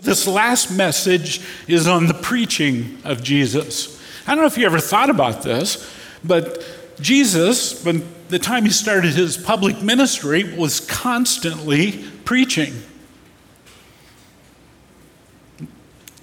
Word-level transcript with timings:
This 0.00 0.26
last 0.26 0.72
message 0.72 1.40
is 1.68 1.86
on 1.86 2.06
the 2.06 2.14
preaching 2.14 2.98
of 3.04 3.22
Jesus. 3.22 4.02
I 4.26 4.34
don't 4.34 4.42
know 4.42 4.48
if 4.48 4.58
you 4.58 4.66
ever 4.66 4.80
thought 4.80 5.08
about 5.08 5.42
this, 5.42 5.88
but 6.24 6.64
Jesus, 7.00 7.84
when 7.84 8.04
the 8.28 8.40
time 8.40 8.64
he 8.64 8.70
started 8.70 9.12
his 9.12 9.36
public 9.36 9.82
ministry, 9.82 10.42
was 10.56 10.80
constantly 10.80 12.04
preaching. 12.24 12.74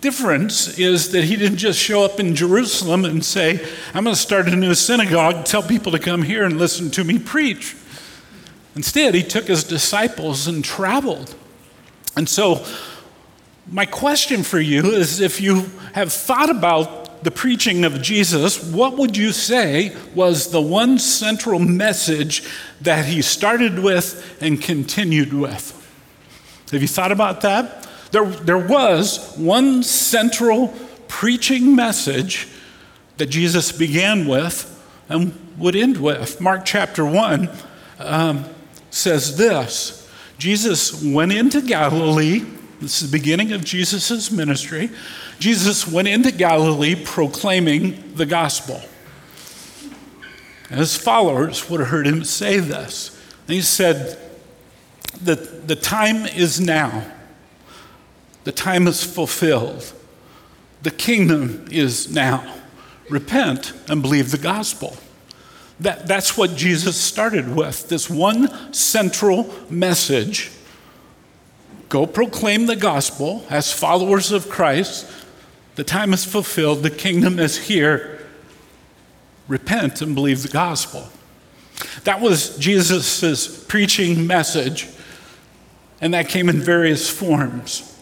Difference 0.02 0.78
is 0.78 1.14
that 1.14 1.24
he 1.24 1.38
didn't 1.38 1.60
just 1.60 1.80
show 1.80 2.04
up 2.04 2.20
in 2.20 2.36
Jerusalem 2.36 3.06
and 3.06 3.24
say, 3.24 3.66
I'm 3.94 4.04
going 4.04 4.16
to 4.16 4.22
start 4.22 4.50
a 4.50 4.56
new 4.56 4.74
synagogue, 4.74 5.46
tell 5.46 5.64
people 5.64 5.94
to 5.94 6.00
come 6.00 6.24
here 6.24 6.44
and 6.44 6.58
listen 6.58 6.92
to 6.92 7.06
me 7.06 7.20
preach. 7.20 7.78
Instead, 8.76 9.14
he 9.14 9.24
took 9.24 9.46
his 9.46 9.64
disciples 9.64 10.46
and 10.46 10.62
traveled. 10.62 11.36
And 12.18 12.28
so, 12.28 12.66
my 13.72 13.86
question 13.86 14.44
for 14.44 14.60
you 14.60 14.91
is 14.91 15.22
if 15.22 15.40
you 15.40 15.72
have 15.94 16.12
thought 16.12 16.50
about 16.50 17.23
the 17.23 17.32
preaching 17.32 17.86
of 17.86 18.02
Jesus, 18.02 18.62
what 18.62 18.98
would 18.98 19.16
you 19.16 19.32
say 19.32 19.95
was 20.14 20.52
the 20.52 20.62
one 20.62 21.00
central 21.00 21.58
message 21.58 22.44
that 22.81 23.05
he 23.05 23.22
started 23.22 23.80
with 23.80 24.38
and 24.42 24.62
continued 24.62 25.34
with? 25.34 25.78
Have 26.72 26.81
you 26.81 26.88
thought 26.88 27.14
about 27.14 27.42
that? 27.42 27.88
There, 28.12 28.26
there 28.26 28.58
was 28.58 29.36
one 29.38 29.84
central 29.84 30.73
preaching 31.08 31.73
message 31.73 32.50
that 33.17 33.28
Jesus 33.28 33.72
began 33.72 34.28
with 34.28 34.67
and 35.08 35.34
would 35.58 35.78
end 35.78 35.98
with. 35.98 36.42
Mark 36.42 36.66
chapter 36.66 37.06
1 37.06 37.50
um, 38.00 38.45
says 38.90 39.38
this 39.38 40.09
Jesus 40.38 41.02
went 41.02 41.31
into 41.31 41.62
Galilee 41.62 42.44
this 42.81 43.03
is 43.03 43.12
the 43.12 43.17
beginning 43.17 43.52
of 43.53 43.63
Jesus' 43.63 44.31
ministry. 44.31 44.89
Jesus 45.38 45.88
went 45.88 46.08
into 46.08 46.31
Galilee 46.31 46.95
proclaiming 46.95 48.16
the 48.16 48.25
gospel. 48.25 48.81
And 50.69 50.80
his 50.80 50.97
followers 50.97 51.69
would 51.69 51.80
have 51.80 51.89
heard 51.89 52.08
him 52.08 52.23
say 52.23 52.58
this. 52.58 53.22
And 53.47 53.56
he 53.56 53.61
said, 53.61 54.17
the, 55.22 55.36
the 55.36 55.75
time 55.75 56.25
is 56.25 56.59
now. 56.59 57.06
The 58.45 58.52
time 58.52 58.88
is 58.88 59.03
fulfilled. 59.03 59.94
The 60.81 60.91
kingdom 60.91 61.67
is 61.69 62.11
now. 62.11 62.61
Repent 63.09 63.73
and 63.88 64.02
believe 64.02 64.31
the 64.31 64.39
gospel. 64.39 64.97
That, 65.80 66.08
that's 66.08 66.36
what 66.36 66.56
Jesus 66.56 66.97
started 66.97 67.56
with 67.56 67.89
this 67.89 68.09
one 68.09 68.73
central 68.73 69.53
message 69.69 70.52
Go 71.92 72.08
proclaim 72.08 72.67
the 72.67 72.78
gospel 72.78 73.45
as 73.50 73.73
followers 73.73 74.31
of 74.31 74.47
Christ. 74.47 75.06
The 75.75 75.84
time 75.84 76.14
is 76.14 76.23
fulfilled, 76.23 76.84
the 76.84 76.89
kingdom 76.89 77.38
is 77.38 77.58
here. 77.67 78.25
Repent 79.50 80.02
and 80.02 80.16
believe 80.16 80.42
the 80.42 80.47
gospel. 80.47 81.09
That 82.06 82.22
was 82.22 82.58
Jesus' 82.58 83.66
preaching 83.66 84.25
message, 84.25 84.88
and 86.00 86.14
that 86.14 86.30
came 86.30 86.47
in 86.47 86.62
various 86.62 87.09
forms. 87.09 87.94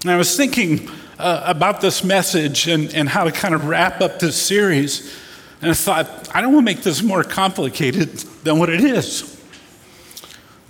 And 0.00 0.10
I 0.12 0.16
was 0.16 0.34
thinking 0.34 0.88
uh, 1.18 1.42
about 1.44 1.82
this 1.82 2.02
message 2.02 2.68
and, 2.68 2.94
and 2.94 3.06
how 3.06 3.24
to 3.24 3.32
kind 3.32 3.54
of 3.54 3.66
wrap 3.66 4.00
up 4.00 4.18
this 4.18 4.40
series, 4.40 5.14
and 5.60 5.70
I 5.70 5.74
thought, 5.74 6.34
I 6.34 6.40
don't 6.40 6.54
want 6.54 6.66
to 6.66 6.74
make 6.74 6.82
this 6.84 7.02
more 7.02 7.22
complicated 7.22 8.08
than 8.44 8.58
what 8.58 8.70
it 8.70 8.82
is. 8.82 9.29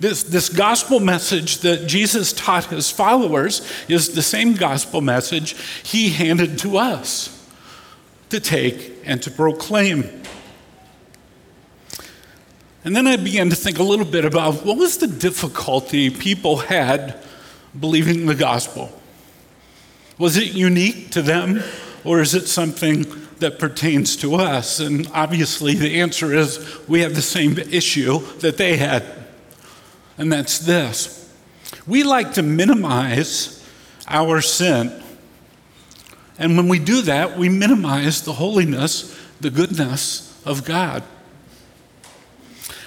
This, 0.01 0.23
this 0.23 0.49
gospel 0.49 0.99
message 0.99 1.59
that 1.59 1.85
Jesus 1.85 2.33
taught 2.33 2.65
his 2.65 2.89
followers 2.89 3.61
is 3.87 4.15
the 4.15 4.23
same 4.23 4.55
gospel 4.55 4.99
message 4.99 5.55
he 5.83 6.09
handed 6.09 6.57
to 6.59 6.77
us 6.77 7.47
to 8.31 8.39
take 8.39 8.97
and 9.05 9.21
to 9.21 9.29
proclaim. 9.29 10.09
And 12.83 12.95
then 12.95 13.05
I 13.05 13.15
began 13.15 13.51
to 13.51 13.55
think 13.55 13.77
a 13.77 13.83
little 13.83 14.07
bit 14.07 14.25
about 14.25 14.65
what 14.65 14.75
was 14.75 14.97
the 14.97 15.05
difficulty 15.05 16.09
people 16.09 16.57
had 16.57 17.21
believing 17.79 18.25
the 18.25 18.33
gospel? 18.33 18.91
Was 20.17 20.35
it 20.35 20.53
unique 20.53 21.11
to 21.11 21.21
them, 21.21 21.61
or 22.03 22.21
is 22.21 22.33
it 22.33 22.47
something 22.47 23.05
that 23.37 23.59
pertains 23.59 24.15
to 24.17 24.33
us? 24.33 24.79
And 24.79 25.07
obviously, 25.13 25.75
the 25.75 26.01
answer 26.01 26.33
is 26.33 26.87
we 26.87 27.01
have 27.01 27.13
the 27.13 27.21
same 27.21 27.59
issue 27.59 28.17
that 28.39 28.57
they 28.57 28.77
had 28.77 29.20
and 30.21 30.31
that's 30.31 30.59
this 30.59 31.21
we 31.87 32.03
like 32.03 32.33
to 32.33 32.43
minimize 32.43 33.65
our 34.07 34.41
sin. 34.41 35.01
And 36.37 36.57
when 36.57 36.67
we 36.67 36.79
do 36.79 37.01
that, 37.03 37.37
we 37.37 37.49
minimize 37.49 38.21
the 38.23 38.33
holiness, 38.33 39.17
the 39.39 39.49
goodness 39.49 40.41
of 40.45 40.63
God. 40.65 41.03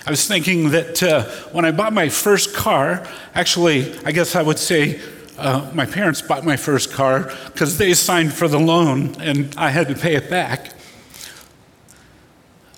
I 0.06 0.10
was 0.10 0.26
thinking 0.26 0.70
that 0.70 1.02
uh, 1.02 1.24
when 1.50 1.64
I 1.64 1.70
bought 1.70 1.92
my 1.92 2.08
first 2.08 2.54
car, 2.54 3.06
actually, 3.34 3.96
I 4.04 4.12
guess 4.12 4.36
I 4.36 4.42
would 4.42 4.58
say 4.58 5.00
uh, 5.38 5.70
my 5.72 5.86
parents 5.86 6.20
bought 6.20 6.44
my 6.44 6.56
first 6.56 6.92
car 6.92 7.32
because 7.46 7.78
they 7.78 7.94
signed 7.94 8.32
for 8.32 8.48
the 8.48 8.60
loan 8.60 9.20
and 9.20 9.54
I 9.56 9.70
had 9.70 9.88
to 9.88 9.94
pay 9.94 10.14
it 10.14 10.28
back. 10.28 10.73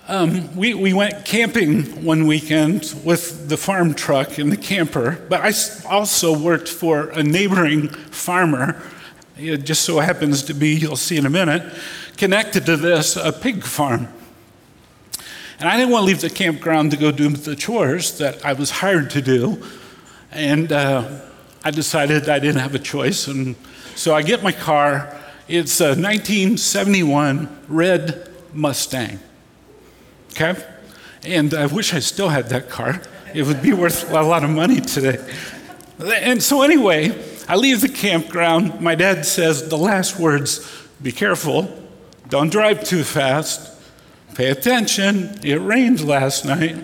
Um, 0.09 0.55
we, 0.55 0.73
we 0.73 0.93
went 0.93 1.25
camping 1.25 2.05
one 2.05 2.27
weekend 2.27 2.93
with 3.03 3.49
the 3.49 3.57
farm 3.57 3.93
truck 3.93 4.37
and 4.37 4.49
the 4.49 4.55
camper, 4.55 5.21
but 5.27 5.41
I 5.41 5.51
also 5.85 6.37
worked 6.37 6.69
for 6.69 7.09
a 7.09 7.21
neighboring 7.21 7.89
farmer. 7.89 8.81
It 9.37 9.65
just 9.65 9.81
so 9.81 9.99
happens 9.99 10.43
to 10.43 10.53
be, 10.53 10.75
you'll 10.75 10.95
see 10.95 11.17
in 11.17 11.25
a 11.25 11.29
minute, 11.29 11.73
connected 12.15 12.65
to 12.67 12.77
this, 12.77 13.17
a 13.17 13.33
pig 13.33 13.65
farm. 13.65 14.07
And 15.59 15.67
I 15.67 15.75
didn't 15.75 15.91
want 15.91 16.03
to 16.03 16.07
leave 16.07 16.21
the 16.21 16.29
campground 16.29 16.91
to 16.91 16.97
go 16.97 17.11
do 17.11 17.27
the 17.27 17.57
chores 17.57 18.17
that 18.19 18.45
I 18.45 18.53
was 18.53 18.71
hired 18.71 19.09
to 19.09 19.21
do. 19.21 19.61
And 20.31 20.71
uh, 20.71 21.19
I 21.65 21.71
decided 21.71 22.29
I 22.29 22.39
didn't 22.39 22.61
have 22.61 22.75
a 22.75 22.79
choice. 22.79 23.27
And 23.27 23.57
so 23.95 24.15
I 24.15 24.21
get 24.21 24.41
my 24.41 24.53
car. 24.53 25.19
It's 25.49 25.81
a 25.81 25.95
1971 25.95 27.63
red 27.67 28.31
Mustang. 28.53 29.19
Okay? 30.39 30.63
And 31.23 31.53
I 31.55 31.65
wish 31.65 31.95
I 31.95 31.99
still 31.99 32.29
had 32.29 32.49
that 32.49 32.69
car. 32.69 33.01
It 33.33 33.43
would 33.43 33.61
be 33.61 33.73
worth 33.73 34.09
a 34.11 34.21
lot 34.21 34.43
of 34.43 34.51
money 34.51 34.79
today. 34.79 35.17
And 35.99 36.43
so, 36.43 36.61
anyway, 36.61 37.19
I 37.47 37.55
leave 37.55 37.81
the 37.81 37.89
campground. 37.89 38.79
My 38.79 38.93
dad 38.93 39.25
says 39.25 39.67
the 39.67 39.77
last 39.77 40.19
words 40.19 40.59
be 41.01 41.11
careful, 41.11 41.71
don't 42.29 42.51
drive 42.51 42.83
too 42.83 43.03
fast, 43.03 43.81
pay 44.35 44.49
attention. 44.49 45.39
It 45.43 45.55
rained 45.55 46.01
last 46.01 46.45
night. 46.45 46.75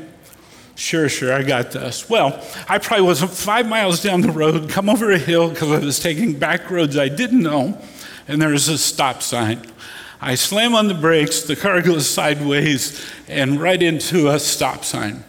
Sure, 0.75 1.07
sure, 1.07 1.31
I 1.31 1.43
got 1.43 1.71
this. 1.71 2.09
Well, 2.09 2.43
I 2.67 2.79
probably 2.79 3.05
was 3.05 3.21
five 3.21 3.67
miles 3.67 4.01
down 4.01 4.21
the 4.21 4.31
road, 4.31 4.67
come 4.69 4.89
over 4.89 5.11
a 5.11 5.19
hill 5.19 5.49
because 5.49 5.71
I 5.71 5.77
was 5.77 5.99
taking 5.99 6.39
back 6.39 6.71
roads 6.71 6.97
I 6.97 7.09
didn't 7.09 7.43
know, 7.43 7.79
and 8.27 8.41
there 8.41 8.49
was 8.49 8.67
a 8.67 8.79
stop 8.79 9.21
sign. 9.21 9.61
I 10.25 10.35
slam 10.35 10.73
on 10.73 10.87
the 10.87 10.93
brakes, 10.93 11.41
the 11.41 11.57
car 11.57 11.81
goes 11.81 12.09
sideways 12.09 13.05
and 13.27 13.59
right 13.59 13.83
into 13.83 14.29
a 14.29 14.39
stop 14.39 14.85
sign. 14.85 15.25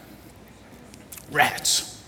Rats. 1.32 2.00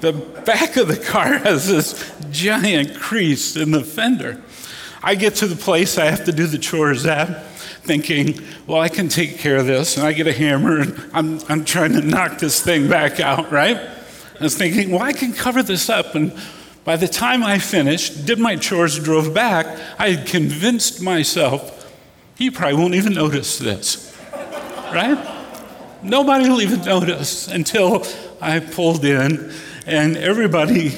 the 0.00 0.12
back 0.12 0.78
of 0.78 0.88
the 0.88 0.96
car 0.96 1.36
has 1.38 1.68
this 1.68 2.10
giant 2.30 2.98
crease 2.98 3.54
in 3.54 3.70
the 3.70 3.84
fender. 3.84 4.42
I 5.02 5.14
get 5.14 5.34
to 5.36 5.46
the 5.46 5.56
place 5.56 5.98
I 5.98 6.06
have 6.06 6.24
to 6.24 6.32
do 6.32 6.46
the 6.46 6.56
chores 6.56 7.04
at, 7.04 7.46
thinking, 7.82 8.40
well, 8.66 8.80
I 8.80 8.88
can 8.88 9.08
take 9.08 9.38
care 9.38 9.56
of 9.56 9.66
this. 9.66 9.98
And 9.98 10.06
I 10.06 10.14
get 10.14 10.26
a 10.26 10.32
hammer 10.32 10.80
and 10.80 11.10
I'm, 11.12 11.40
I'm 11.50 11.64
trying 11.66 11.92
to 11.92 12.00
knock 12.00 12.38
this 12.38 12.62
thing 12.62 12.88
back 12.88 13.20
out, 13.20 13.52
right? 13.52 13.76
I 13.76 14.42
was 14.42 14.56
thinking, 14.56 14.90
well, 14.90 15.02
I 15.02 15.12
can 15.12 15.34
cover 15.34 15.62
this 15.62 15.90
up 15.90 16.14
and 16.14 16.32
by 16.84 16.96
the 16.96 17.08
time 17.08 17.42
I 17.42 17.58
finished, 17.58 18.26
did 18.26 18.38
my 18.38 18.56
chores, 18.56 18.98
drove 18.98 19.34
back, 19.34 19.66
I 19.98 20.10
had 20.10 20.26
convinced 20.26 21.02
myself 21.02 21.76
he 22.36 22.50
probably 22.50 22.78
won't 22.78 22.94
even 22.94 23.12
notice 23.12 23.58
this. 23.58 24.16
right? 24.32 25.18
Nobody 26.02 26.48
will 26.48 26.62
even 26.62 26.80
notice 26.80 27.48
until 27.48 28.06
I 28.40 28.60
pulled 28.60 29.04
in 29.04 29.52
and 29.86 30.16
everybody 30.16 30.92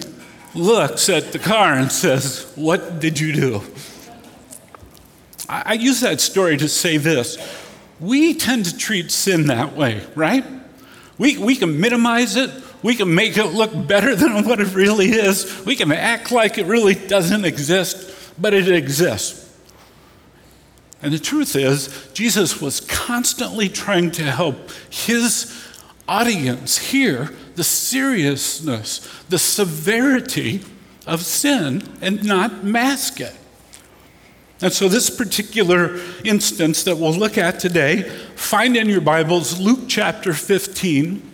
looks 0.54 1.08
at 1.08 1.32
the 1.32 1.40
car 1.40 1.74
and 1.74 1.90
says, 1.90 2.52
What 2.54 3.00
did 3.00 3.18
you 3.18 3.32
do? 3.32 3.62
I, 5.48 5.62
I 5.66 5.72
use 5.72 6.00
that 6.00 6.20
story 6.20 6.56
to 6.58 6.68
say 6.68 6.96
this. 6.96 7.38
We 7.98 8.34
tend 8.34 8.66
to 8.66 8.76
treat 8.76 9.10
sin 9.10 9.46
that 9.46 9.76
way, 9.76 10.02
right? 10.14 10.44
We, 11.18 11.38
we 11.38 11.56
can 11.56 11.80
minimize 11.80 12.36
it, 12.36 12.50
we 12.82 12.96
can 12.96 13.14
make 13.14 13.36
it 13.36 13.46
look 13.46 13.70
better 13.86 14.16
than 14.16 14.44
what 14.44 14.60
it 14.60 14.74
really 14.74 15.10
is. 15.10 15.64
We 15.64 15.76
can 15.76 15.92
act 15.92 16.32
like 16.32 16.58
it 16.58 16.66
really 16.66 16.94
doesn't 16.94 17.44
exist, 17.44 18.34
but 18.40 18.54
it 18.54 18.68
exists. 18.68 19.38
And 21.02 21.12
the 21.12 21.18
truth 21.18 21.56
is, 21.56 22.10
Jesus 22.12 22.60
was 22.60 22.80
constantly 22.80 23.68
trying 23.68 24.10
to 24.12 24.22
help 24.22 24.70
his 24.90 25.68
audience 26.08 26.78
hear 26.78 27.30
the 27.56 27.64
seriousness, 27.64 29.00
the 29.28 29.38
severity 29.38 30.62
of 31.06 31.22
sin 31.22 31.82
and 32.00 32.24
not 32.24 32.62
mask 32.64 33.20
it. 33.20 33.34
And 34.60 34.72
so, 34.72 34.88
this 34.88 35.10
particular 35.10 35.98
instance 36.24 36.84
that 36.84 36.96
we'll 36.96 37.12
look 37.12 37.36
at 37.36 37.58
today, 37.58 38.02
find 38.36 38.76
in 38.76 38.88
your 38.88 39.00
Bibles 39.00 39.58
Luke 39.58 39.80
chapter 39.88 40.32
15. 40.32 41.31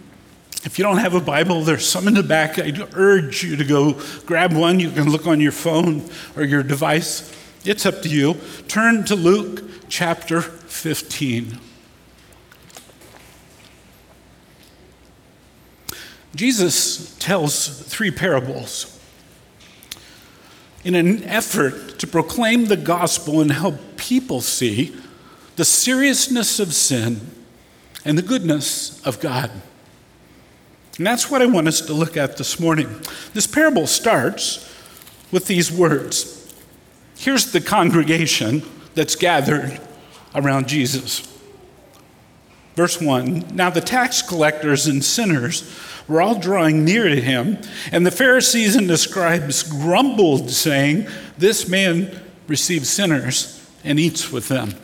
If 0.65 0.79
you 0.79 0.85
don't 0.85 0.99
have 0.99 1.15
a 1.15 1.21
Bible, 1.21 1.63
there's 1.63 1.89
some 1.89 2.09
in 2.09 2.15
the 2.15 2.23
back. 2.23 2.59
I 2.59 2.73
urge 2.95 3.45
you 3.45 3.57
to 3.57 3.65
go 3.65 4.01
grab 4.27 4.53
one. 4.53 4.81
You 4.81 4.91
can 4.91 5.11
look 5.11 5.27
on 5.27 5.41
your 5.41 5.53
phone 5.53 6.09
or 6.37 6.43
your 6.43 6.63
device. 6.63 7.33
It's 7.65 7.87
up 7.87 8.03
to 8.03 8.09
you. 8.09 8.35
Turn 8.67 9.05
to 9.05 9.15
Luke 9.15 9.63
chapter 9.89 10.41
15. 10.41 11.61
Jesus 16.35 17.17
tells 17.19 17.81
three 17.83 18.11
parables 18.11 19.01
in 20.85 20.95
an 20.95 21.25
effort 21.25 21.99
to 21.99 22.07
proclaim 22.07 22.67
the 22.67 22.77
gospel 22.77 23.41
and 23.41 23.53
help 23.53 23.97
people 23.97 24.41
see 24.41 24.95
the 25.57 25.65
seriousness 25.65 26.61
of 26.61 26.75
sin 26.75 27.21
and 28.05 28.17
the 28.17 28.23
goodness 28.23 29.05
of 29.05 29.21
God. 29.21 29.51
And 30.99 31.07
that's 31.07 31.31
what 31.31 31.41
I 31.41 31.47
want 31.47 31.69
us 31.69 31.81
to 31.83 31.95
look 31.95 32.17
at 32.17 32.37
this 32.37 32.59
morning. 32.59 33.01
This 33.33 33.47
parable 33.47 33.87
starts 33.87 34.69
with 35.31 35.47
these 35.47 35.73
words 35.73 36.35
Here's 37.17 37.51
the 37.51 37.61
congregation 37.61 38.63
that's 38.95 39.17
gathered 39.17 39.81
around 40.35 40.69
Jesus. 40.69 41.27
Verse 42.75 43.01
1 43.01 43.55
Now 43.55 43.71
the 43.71 43.81
tax 43.81 44.23
collectors 44.23 44.87
and 44.87 45.05
sinners 45.05 45.69
were 46.07 46.23
all 46.23 46.39
drawing 46.39 46.85
near 46.85 47.09
to 47.09 47.21
him, 47.21 47.59
and 47.93 48.05
the 48.05 48.11
Pharisees 48.11 48.77
and 48.77 48.89
the 48.89 48.97
scribes 48.97 49.63
grumbled, 49.63 50.51
saying, 50.51 51.07
This 51.37 51.69
man 51.69 52.21
receives 52.47 52.89
sinners 52.89 53.69
and 53.85 54.01
eats 54.01 54.33
with 54.33 54.49
them. 54.49 54.75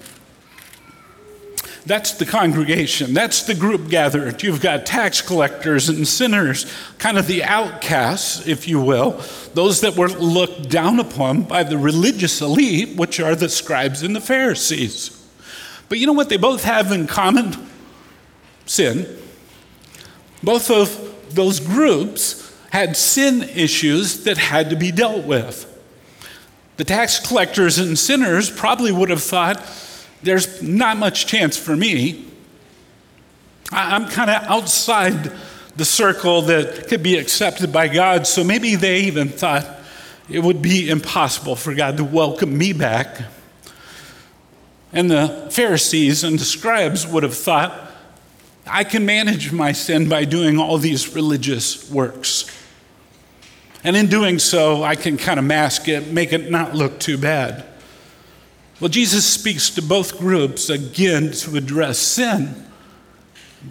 That's 1.86 2.12
the 2.12 2.24
congregation. 2.24 3.12
That's 3.12 3.42
the 3.42 3.54
group 3.54 3.90
gathered. 3.90 4.42
You've 4.42 4.62
got 4.62 4.86
tax 4.86 5.20
collectors 5.20 5.90
and 5.90 6.08
sinners, 6.08 6.64
kind 6.98 7.18
of 7.18 7.26
the 7.26 7.44
outcasts, 7.44 8.46
if 8.46 8.66
you 8.66 8.80
will, 8.80 9.20
those 9.52 9.82
that 9.82 9.94
were 9.94 10.08
looked 10.08 10.70
down 10.70 10.98
upon 10.98 11.42
by 11.42 11.62
the 11.62 11.76
religious 11.76 12.40
elite, 12.40 12.96
which 12.96 13.20
are 13.20 13.34
the 13.34 13.50
scribes 13.50 14.02
and 14.02 14.16
the 14.16 14.20
Pharisees. 14.20 15.10
But 15.90 15.98
you 15.98 16.06
know 16.06 16.14
what 16.14 16.30
they 16.30 16.38
both 16.38 16.64
have 16.64 16.90
in 16.90 17.06
common? 17.06 17.54
Sin. 18.64 19.18
Both 20.42 20.70
of 20.70 21.34
those 21.34 21.60
groups 21.60 22.40
had 22.70 22.96
sin 22.96 23.42
issues 23.42 24.24
that 24.24 24.38
had 24.38 24.70
to 24.70 24.76
be 24.76 24.90
dealt 24.90 25.26
with. 25.26 25.70
The 26.76 26.84
tax 26.84 27.24
collectors 27.24 27.78
and 27.78 27.98
sinners 27.98 28.50
probably 28.50 28.90
would 28.90 29.10
have 29.10 29.22
thought, 29.22 29.58
there's 30.24 30.62
not 30.62 30.96
much 30.96 31.26
chance 31.26 31.56
for 31.56 31.76
me. 31.76 32.24
I'm 33.70 34.08
kind 34.08 34.30
of 34.30 34.42
outside 34.44 35.32
the 35.76 35.84
circle 35.84 36.42
that 36.42 36.88
could 36.88 37.02
be 37.02 37.18
accepted 37.18 37.72
by 37.72 37.88
God, 37.88 38.26
so 38.26 38.44
maybe 38.44 38.76
they 38.76 39.00
even 39.02 39.28
thought 39.28 39.66
it 40.28 40.40
would 40.40 40.62
be 40.62 40.88
impossible 40.88 41.56
for 41.56 41.74
God 41.74 41.96
to 41.98 42.04
welcome 42.04 42.56
me 42.56 42.72
back. 42.72 43.22
And 44.92 45.10
the 45.10 45.48
Pharisees 45.50 46.24
and 46.24 46.38
the 46.38 46.44
scribes 46.44 47.06
would 47.06 47.24
have 47.24 47.36
thought, 47.36 47.90
I 48.66 48.84
can 48.84 49.04
manage 49.04 49.52
my 49.52 49.72
sin 49.72 50.08
by 50.08 50.24
doing 50.24 50.58
all 50.58 50.78
these 50.78 51.14
religious 51.14 51.90
works. 51.90 52.50
And 53.82 53.96
in 53.96 54.06
doing 54.06 54.38
so, 54.38 54.82
I 54.82 54.94
can 54.94 55.18
kind 55.18 55.38
of 55.38 55.44
mask 55.44 55.88
it, 55.88 56.10
make 56.10 56.32
it 56.32 56.50
not 56.50 56.74
look 56.74 56.98
too 56.98 57.18
bad. 57.18 57.64
Well, 58.80 58.88
Jesus 58.88 59.24
speaks 59.24 59.70
to 59.70 59.82
both 59.82 60.18
groups 60.18 60.68
again 60.68 61.30
to 61.32 61.56
address 61.56 61.98
sin, 61.98 62.66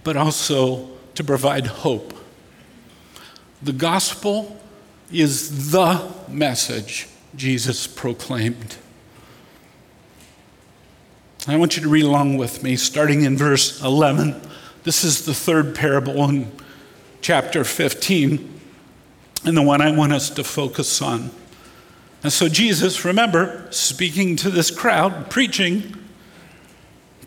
but 0.04 0.16
also 0.16 0.90
to 1.16 1.24
provide 1.24 1.68
hope. 1.68 2.14
The 3.62 3.74
gospel 3.74 4.60
is 5.12 5.72
the 5.72 6.12
message 6.28 7.08
Jesus 7.36 7.86
proclaimed. 7.86 8.78
I 11.48 11.58
want 11.58 11.76
you 11.76 11.84
to 11.84 11.90
read 11.90 12.06
along 12.06 12.38
with 12.38 12.64
me, 12.64 12.76
starting 12.78 13.24
in 13.24 13.38
verse 13.38 13.82
11 13.84 14.42
this 14.84 15.06
is 15.06 15.26
the 15.26 15.34
third 15.34 15.76
parable 15.76 16.30
in 16.30 16.52
chapter 17.22 17.64
15, 17.64 18.60
and 19.46 19.56
the 19.58 19.62
one 19.62 19.80
I 19.80 19.96
want 19.96 20.12
us 20.12 20.30
to 20.32 20.44
focus 20.44 21.02
on. 21.02 21.32
And 22.24 22.32
so, 22.32 22.48
Jesus, 22.48 23.04
remember, 23.04 23.68
speaking 23.70 24.36
to 24.38 24.50
this 24.50 24.72
crowd, 24.72 25.30
preaching, 25.30 25.96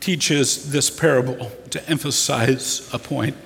teaches 0.01 0.73
this 0.73 0.89
parable 0.89 1.53
to 1.71 1.89
emphasize 1.89 2.89
a 2.93 2.99
point. 2.99 3.37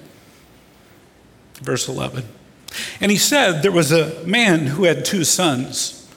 Verse 1.62 1.88
11. 1.88 2.24
And 3.00 3.10
he 3.10 3.16
said, 3.16 3.62
There 3.62 3.72
was 3.72 3.90
a 3.90 4.24
man 4.24 4.68
who 4.68 4.84
had 4.84 5.04
two 5.04 5.24
sons. 5.24 6.08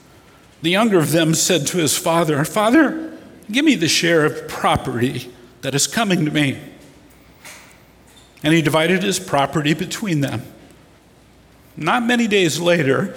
The 0.62 0.70
younger 0.70 0.98
of 0.98 1.10
them 1.10 1.34
said 1.34 1.66
to 1.68 1.78
his 1.78 1.98
father, 1.98 2.44
Father, 2.44 3.18
give 3.50 3.64
me 3.64 3.74
the 3.74 3.88
share 3.88 4.24
of 4.24 4.48
property 4.48 5.32
that 5.62 5.74
is 5.74 5.86
coming 5.86 6.24
to 6.24 6.30
me 6.30 6.58
and 8.44 8.52
he 8.52 8.60
divided 8.60 9.02
his 9.02 9.18
property 9.18 9.72
between 9.72 10.20
them. 10.20 10.42
Not 11.76 12.04
many 12.04 12.28
days 12.28 12.60
later, 12.60 13.16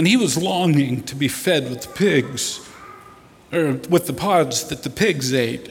And 0.00 0.08
he 0.08 0.16
was 0.16 0.38
longing 0.38 1.02
to 1.02 1.14
be 1.14 1.28
fed 1.28 1.68
with 1.68 1.82
the 1.82 1.88
pigs, 1.88 2.66
or 3.52 3.74
with 3.90 4.06
the 4.06 4.14
pods 4.14 4.64
that 4.68 4.82
the 4.82 4.88
pigs 4.88 5.34
ate, 5.34 5.70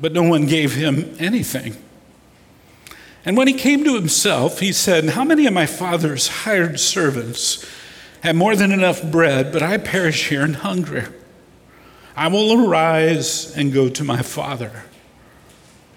but 0.00 0.12
no 0.12 0.22
one 0.22 0.46
gave 0.46 0.74
him 0.74 1.12
anything. 1.18 1.74
And 3.24 3.36
when 3.36 3.48
he 3.48 3.54
came 3.54 3.82
to 3.82 3.96
himself, 3.96 4.60
he 4.60 4.70
said, 4.70 5.06
How 5.06 5.24
many 5.24 5.44
of 5.44 5.52
my 5.52 5.66
father's 5.66 6.28
hired 6.28 6.78
servants 6.78 7.66
have 8.20 8.36
more 8.36 8.54
than 8.54 8.70
enough 8.70 9.02
bread, 9.02 9.52
but 9.52 9.60
I 9.60 9.78
perish 9.78 10.28
here 10.28 10.44
in 10.44 10.54
hunger? 10.54 11.12
I 12.14 12.28
will 12.28 12.64
arise 12.64 13.56
and 13.56 13.72
go 13.72 13.88
to 13.88 14.04
my 14.04 14.22
father. 14.22 14.84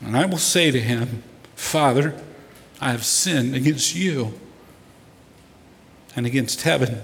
And 0.01 0.17
I 0.17 0.25
will 0.25 0.39
say 0.39 0.71
to 0.71 0.81
him, 0.81 1.21
Father, 1.53 2.19
I 2.81 2.89
have 2.89 3.05
sinned 3.05 3.53
against 3.53 3.93
you 3.93 4.33
and 6.15 6.25
against 6.25 6.63
heaven. 6.63 7.03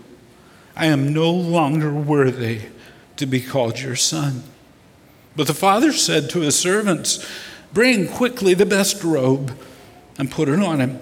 I 0.75 0.87
am 0.87 1.13
no 1.13 1.31
longer 1.31 1.93
worthy 1.93 2.61
to 3.17 3.25
be 3.25 3.41
called 3.41 3.79
your 3.79 3.95
son. 3.95 4.43
But 5.35 5.47
the 5.47 5.53
father 5.53 5.91
said 5.91 6.29
to 6.31 6.41
his 6.41 6.57
servants, 6.57 7.25
Bring 7.73 8.07
quickly 8.07 8.53
the 8.53 8.65
best 8.65 9.03
robe 9.03 9.57
and 10.17 10.31
put 10.31 10.49
it 10.49 10.59
on 10.59 10.79
him. 10.79 10.99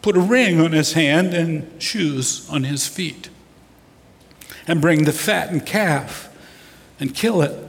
Put 0.00 0.16
a 0.16 0.20
ring 0.20 0.60
on 0.60 0.72
his 0.72 0.92
hand 0.92 1.34
and 1.34 1.82
shoes 1.82 2.48
on 2.48 2.64
his 2.64 2.86
feet. 2.86 3.28
And 4.66 4.80
bring 4.80 5.04
the 5.04 5.12
fattened 5.12 5.66
calf 5.66 6.28
and 7.00 7.14
kill 7.14 7.42
it 7.42 7.62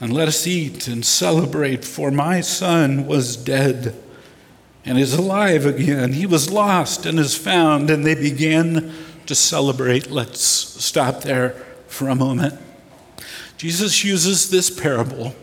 and 0.00 0.12
let 0.12 0.28
us 0.28 0.46
eat 0.46 0.88
and 0.88 1.04
celebrate, 1.04 1.84
for 1.84 2.10
my 2.10 2.40
son 2.40 3.06
was 3.06 3.36
dead 3.36 3.94
and 4.84 4.98
is 4.98 5.12
alive 5.12 5.66
again. 5.66 6.14
He 6.14 6.24
was 6.24 6.50
lost 6.50 7.04
and 7.04 7.18
is 7.18 7.36
found, 7.36 7.90
and 7.90 8.04
they 8.04 8.14
began 8.14 8.94
to 9.26 9.34
celebrate. 9.34 10.10
Let's 10.10 10.40
stop 10.40 11.22
there 11.22 11.50
for 11.86 12.08
a 12.08 12.14
moment. 12.14 12.58
Jesus 13.56 14.04
uses 14.04 14.50
this 14.50 14.70
parable 14.70 15.34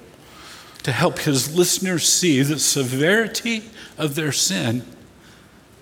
to 0.84 0.92
help 0.92 1.20
his 1.20 1.56
listeners 1.56 2.08
see 2.08 2.42
the 2.42 2.60
severity 2.60 3.70
of 3.98 4.16
their 4.16 4.32
sin, 4.32 4.84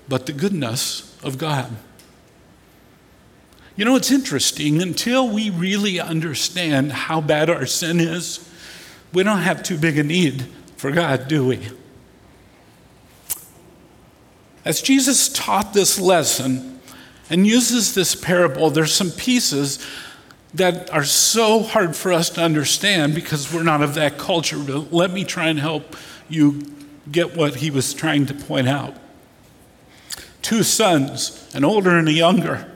but 0.10 0.26
the 0.26 0.34
goodness 0.34 1.18
of 1.24 1.38
God. 1.38 1.72
You 3.76 3.86
know, 3.86 3.96
it's 3.96 4.12
interesting. 4.12 4.82
Until 4.82 5.30
we 5.30 5.50
really 5.50 6.00
understand 6.00 6.92
how 6.92 7.22
bad 7.22 7.50
our 7.50 7.66
sin 7.66 8.00
is, 8.00 8.50
we 9.14 9.24
don't 9.24 9.40
have 9.40 9.64
too 9.64 9.78
big 9.78 9.98
a 9.98 10.04
need 10.04 10.46
for 10.78 10.92
God, 10.92 11.28
do 11.28 11.46
we? 11.48 11.60
As 14.64 14.82
Jesus 14.82 15.30
taught 15.30 15.74
this 15.74 16.00
lesson 16.00 16.75
and 17.30 17.46
uses 17.46 17.96
this 17.96 18.16
parable, 18.16 18.70
there's 18.70 18.94
some 18.94 19.12
pieces 19.12 19.86
that 20.54 20.92
are 20.94 21.04
so 21.04 21.64
hard 21.64 21.96
for 21.96 22.14
us 22.14 22.30
to 22.32 22.42
understand 22.42 23.14
because 23.14 23.54
we're 23.54 23.64
not 23.64 23.82
of 23.82 23.94
that 23.96 24.18
culture. 24.18 24.58
But 24.58 24.94
let 24.94 25.12
me 25.12 25.24
try 25.24 25.48
and 25.48 25.60
help 25.60 25.96
you 26.30 26.62
get 27.12 27.36
what 27.36 27.56
he 27.56 27.70
was 27.70 27.94
trying 27.94 28.26
to 28.28 28.34
point 28.34 28.68
out. 28.68 28.96
Two 30.42 30.64
sons, 30.64 31.50
an 31.54 31.66
older 31.66 31.98
and 31.98 32.08
a 32.08 32.14
younger. 32.14 32.72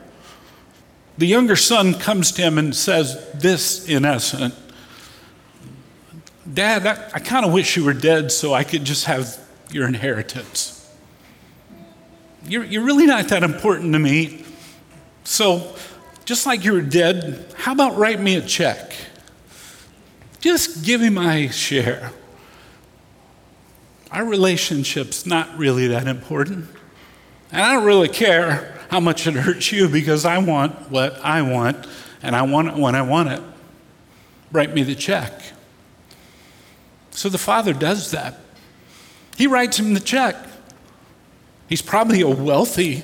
The 1.18 1.28
younger 1.28 1.56
son 1.56 1.94
comes 1.94 2.32
to 2.34 2.42
him 2.42 2.58
and 2.58 2.76
says 2.76 3.30
this 3.34 3.88
in 3.88 4.06
essence 4.06 4.56
Dad, 6.52 6.88
I, 6.88 7.10
I 7.14 7.20
kind 7.20 7.46
of 7.46 7.54
wish 7.54 7.78
you 7.78 7.86
were 7.86 7.94
dead 7.94 8.32
so 8.32 8.54
I 8.54 8.64
could 8.64 8.84
just 8.84 9.06
have 9.06 9.38
your 9.72 9.88
inheritance. 9.88 10.79
You're, 12.50 12.64
you're 12.66 12.84
really 12.84 13.06
not 13.06 13.30
that 13.30 13.44
important 13.44 13.94
to 13.94 14.00
me. 14.00 14.44
So, 15.24 15.76
just 16.26 16.48
like 16.48 16.66
you 16.66 16.74
were 16.74 16.82
dead, 16.82 17.46
how 17.56 17.74
about 17.74 17.96
write 17.96 18.20
me 18.20 18.36
a 18.36 18.42
check? 18.42 18.96
Just 20.40 20.84
give 20.84 21.02
me 21.02 21.10
my 21.10 21.50
share. 21.50 22.12
Our 24.12 24.26
relationship's 24.26 25.28
not 25.28 25.56
really 25.60 25.88
that 25.90 26.08
important. 26.08 26.66
And 27.52 27.62
I 27.62 27.74
don't 27.74 27.86
really 27.86 28.10
care 28.10 28.80
how 28.90 29.00
much 29.00 29.28
it 29.28 29.36
hurts 29.36 29.72
you 29.72 29.88
because 29.88 30.26
I 30.26 30.40
want 30.40 30.90
what 30.90 31.24
I 31.24 31.44
want 31.44 31.86
and 32.24 32.36
I 32.36 32.42
want 32.42 32.70
it 32.70 32.76
when 32.76 32.96
I 32.96 33.04
want 33.04 33.30
it. 33.30 33.42
Write 34.52 34.74
me 34.74 34.82
the 34.82 34.96
check. 34.96 35.40
So 37.12 37.30
the 37.30 37.38
father 37.38 37.74
does 37.74 38.10
that. 38.10 38.40
He 39.38 39.46
writes 39.46 39.78
him 39.78 39.94
the 39.94 40.00
check. 40.00 40.36
He's 41.70 41.84
probably 41.84 42.22
a 42.22 42.28
wealthy 42.28 43.04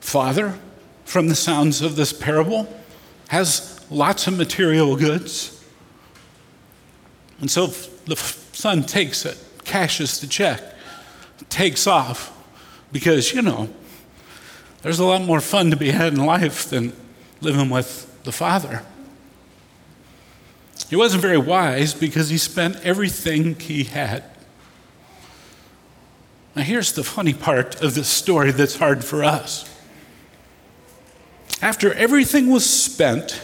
father 0.00 0.58
from 1.04 1.28
the 1.28 1.36
sounds 1.36 1.80
of 1.80 1.94
this 1.96 2.12
parable, 2.12 2.68
has 3.28 3.80
lots 3.88 4.26
of 4.26 4.36
material 4.36 4.96
goods. 4.96 5.64
And 7.40 7.50
so 7.50 7.68
the 7.68 8.16
son 8.16 8.82
takes 8.82 9.24
it, 9.24 9.38
cashes 9.64 10.20
the 10.20 10.26
check, 10.26 10.60
takes 11.48 11.86
off, 11.86 12.36
because, 12.92 13.32
you 13.32 13.42
know, 13.42 13.68
there's 14.82 14.98
a 14.98 15.04
lot 15.04 15.22
more 15.22 15.40
fun 15.40 15.70
to 15.70 15.76
be 15.76 15.90
had 15.90 16.12
in 16.12 16.24
life 16.24 16.68
than 16.68 16.92
living 17.40 17.70
with 17.70 18.22
the 18.24 18.32
father. 18.32 18.82
He 20.88 20.96
wasn't 20.96 21.22
very 21.22 21.38
wise 21.38 21.94
because 21.94 22.30
he 22.30 22.38
spent 22.38 22.76
everything 22.84 23.54
he 23.54 23.84
had. 23.84 24.24
Now, 26.54 26.62
here's 26.62 26.92
the 26.92 27.04
funny 27.04 27.34
part 27.34 27.80
of 27.82 27.94
this 27.94 28.08
story 28.08 28.50
that's 28.50 28.76
hard 28.76 29.04
for 29.04 29.22
us. 29.22 29.68
After 31.62 31.92
everything 31.92 32.50
was 32.50 32.68
spent, 32.68 33.40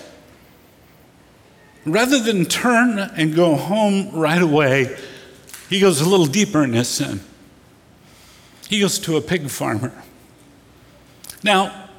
rather 1.85 2.19
than 2.19 2.47
turn 2.47 2.99
and 2.99 3.35
go 3.35 3.55
home 3.55 4.11
right 4.11 4.43
away, 4.43 4.97
he 5.69 5.81
goes 5.81 6.01
a 6.01 6.09
little 6.09 6.27
deeper 6.27 6.65
in 6.65 6.73
his 6.73 6.89
sin. 6.89 7.21
He 8.69 8.81
goes 8.81 8.99
to 9.01 9.17
a 9.17 9.21
pig 9.21 9.51
farmer. 9.51 9.93
Now, 11.43 11.91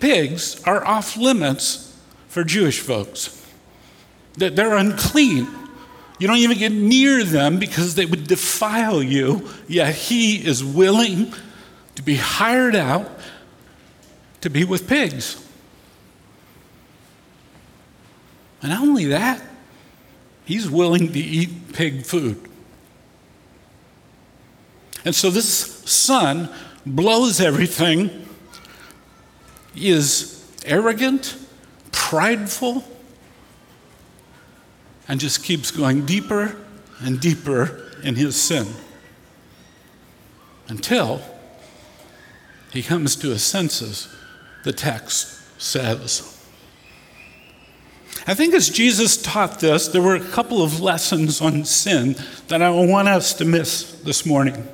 pigs 0.00 0.62
are 0.64 0.84
off 0.86 1.16
limits 1.16 1.98
for 2.28 2.44
Jewish 2.44 2.80
folks. 2.80 3.44
They're 4.36 4.76
unclean. 4.76 5.48
You 6.18 6.28
don't 6.28 6.36
even 6.36 6.58
get 6.58 6.72
near 6.72 7.24
them 7.24 7.58
because 7.58 7.96
they 7.96 8.06
would 8.06 8.26
defile 8.26 9.02
you, 9.02 9.48
yet 9.66 9.94
he 9.94 10.36
is 10.36 10.62
willing 10.62 11.34
to 11.96 12.02
be 12.02 12.16
hired 12.16 12.76
out 12.76 13.10
to 14.40 14.50
be 14.50 14.64
with 14.64 14.86
pigs. 14.86 15.44
And 18.62 18.70
not 18.70 18.82
only 18.82 19.06
that, 19.06 19.42
he's 20.44 20.70
willing 20.70 21.12
to 21.12 21.18
eat 21.18 21.72
pig 21.72 22.04
food. 22.04 22.40
And 25.04 25.14
so 25.14 25.30
this 25.30 25.46
son 25.84 26.48
blows 26.86 27.40
everything, 27.40 28.26
is 29.76 30.50
arrogant, 30.64 31.36
prideful, 31.92 32.84
and 35.08 35.20
just 35.20 35.44
keeps 35.44 35.70
going 35.70 36.06
deeper 36.06 36.56
and 37.00 37.20
deeper 37.20 37.90
in 38.02 38.14
his 38.14 38.40
sin 38.40 38.66
until 40.68 41.20
he 42.72 42.82
comes 42.82 43.16
to 43.16 43.28
his 43.28 43.42
senses, 43.42 44.08
the 44.64 44.72
text 44.72 45.40
says. 45.60 46.30
I 48.26 48.34
think 48.34 48.54
as 48.54 48.70
Jesus 48.70 49.20
taught 49.20 49.60
this, 49.60 49.88
there 49.88 50.00
were 50.00 50.16
a 50.16 50.20
couple 50.20 50.62
of 50.62 50.80
lessons 50.80 51.40
on 51.40 51.64
sin 51.64 52.16
that 52.48 52.62
I 52.62 52.70
want 52.70 53.08
us 53.08 53.34
to 53.34 53.44
miss 53.44 53.92
this 54.00 54.24
morning. 54.24 54.66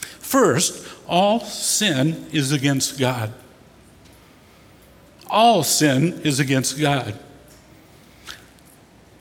First, 0.00 0.86
all 1.06 1.40
sin 1.40 2.26
is 2.32 2.52
against 2.52 2.98
God. 2.98 3.32
All 5.28 5.62
sin 5.62 6.20
is 6.24 6.40
against 6.40 6.78
God. 6.80 7.16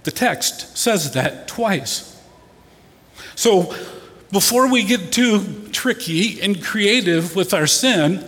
The 0.04 0.12
text 0.12 0.78
says 0.78 1.12
that 1.14 1.48
twice. 1.48 2.22
So 3.36 3.76
before 4.32 4.70
we 4.72 4.84
get 4.84 5.12
too 5.12 5.70
tricky 5.72 6.42
and 6.42 6.64
creative 6.64 7.36
with 7.36 7.54
our 7.54 7.68
sin 7.68 8.24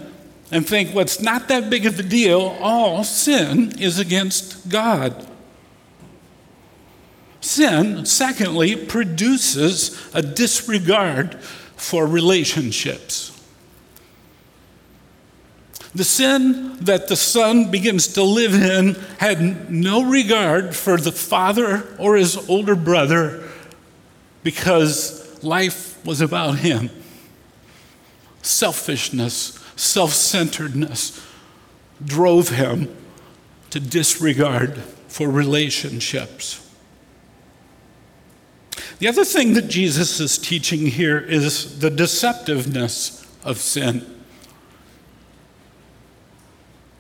and 0.52 0.68
think, 0.68 0.94
well, 0.94 1.06
not 1.22 1.48
that 1.48 1.70
big 1.70 1.86
of 1.86 2.00
a 2.00 2.04
deal, 2.04 2.58
all 2.60 3.04
sin 3.04 3.80
is 3.80 4.00
against 4.00 4.70
God. 4.70 5.28
Sin, 7.40 8.06
secondly, 8.06 8.76
produces 8.76 10.00
a 10.14 10.22
disregard 10.22 11.36
for 11.76 12.06
relationships. 12.06 13.31
The 15.94 16.04
sin 16.06 16.78
that 16.82 17.10
the 17.10 17.18
son 17.18 17.70
begins 17.70 18.08
to 18.14 18.24
live 18.24 18.54
in 18.54 18.96
had 19.20 19.70
no 19.70 20.04
regard 20.04 20.76
for 20.76 20.98
the 20.98 21.12
father 21.12 21.86
or 22.00 22.16
his 22.16 22.38
older 22.50 22.76
brother 22.76 23.44
because 24.44 25.44
life 25.44 26.04
was 26.06 26.22
about 26.22 26.60
him. 26.60 26.90
Selfishness, 28.42 29.60
self 29.76 30.14
centeredness 30.14 31.26
drove 32.04 32.50
him 32.50 32.96
to 33.70 33.80
disregard 33.80 34.78
for 35.08 35.30
relationships. 35.30 36.68
The 39.00 39.08
other 39.08 39.26
thing 39.26 39.54
that 39.54 39.68
Jesus 39.68 40.20
is 40.20 40.38
teaching 40.38 40.88
here 40.88 41.18
is 41.18 41.80
the 41.80 41.90
deceptiveness 41.90 43.26
of 43.44 43.58
sin. 43.58 44.21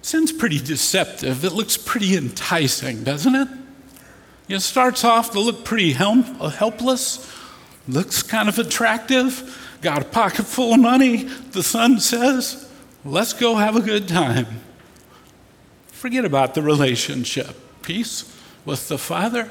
Sin's 0.01 0.31
pretty 0.31 0.59
deceptive. 0.59 1.45
It 1.45 1.53
looks 1.53 1.77
pretty 1.77 2.15
enticing, 2.15 3.03
doesn't 3.03 3.35
it? 3.35 3.47
It 4.47 4.59
starts 4.61 5.03
off 5.03 5.31
to 5.31 5.39
look 5.39 5.63
pretty 5.63 5.95
uh, 5.95 6.49
helpless, 6.49 7.31
looks 7.87 8.21
kind 8.23 8.49
of 8.49 8.59
attractive, 8.59 9.77
got 9.81 10.01
a 10.01 10.05
pocket 10.05 10.45
full 10.45 10.73
of 10.73 10.79
money. 10.79 11.23
The 11.23 11.63
son 11.63 11.99
says, 11.99 12.67
Let's 13.03 13.33
go 13.33 13.55
have 13.55 13.75
a 13.75 13.81
good 13.81 14.07
time. 14.07 14.45
Forget 15.87 16.25
about 16.25 16.53
the 16.53 16.61
relationship. 16.61 17.55
Peace 17.81 18.35
with 18.65 18.87
the 18.89 18.97
Father. 18.97 19.49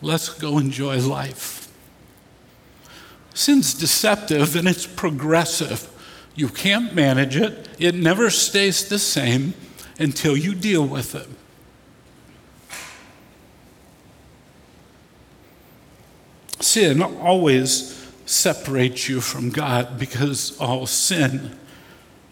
Let's 0.00 0.28
go 0.28 0.58
enjoy 0.58 0.98
life. 0.98 1.68
Sin's 3.34 3.74
deceptive 3.74 4.56
and 4.56 4.66
it's 4.66 4.86
progressive. 4.86 5.90
You 6.36 6.48
can't 6.48 6.94
manage 6.94 7.36
it, 7.36 7.68
it 7.78 7.94
never 7.94 8.30
stays 8.30 8.88
the 8.88 8.98
same 8.98 9.54
until 9.98 10.36
you 10.36 10.54
deal 10.54 10.86
with 10.86 11.14
it. 11.14 11.28
Sin 16.60 17.02
always 17.02 17.94
separates 18.26 19.08
you 19.08 19.20
from 19.20 19.50
God 19.50 19.98
because 19.98 20.58
all 20.60 20.86
sin 20.86 21.58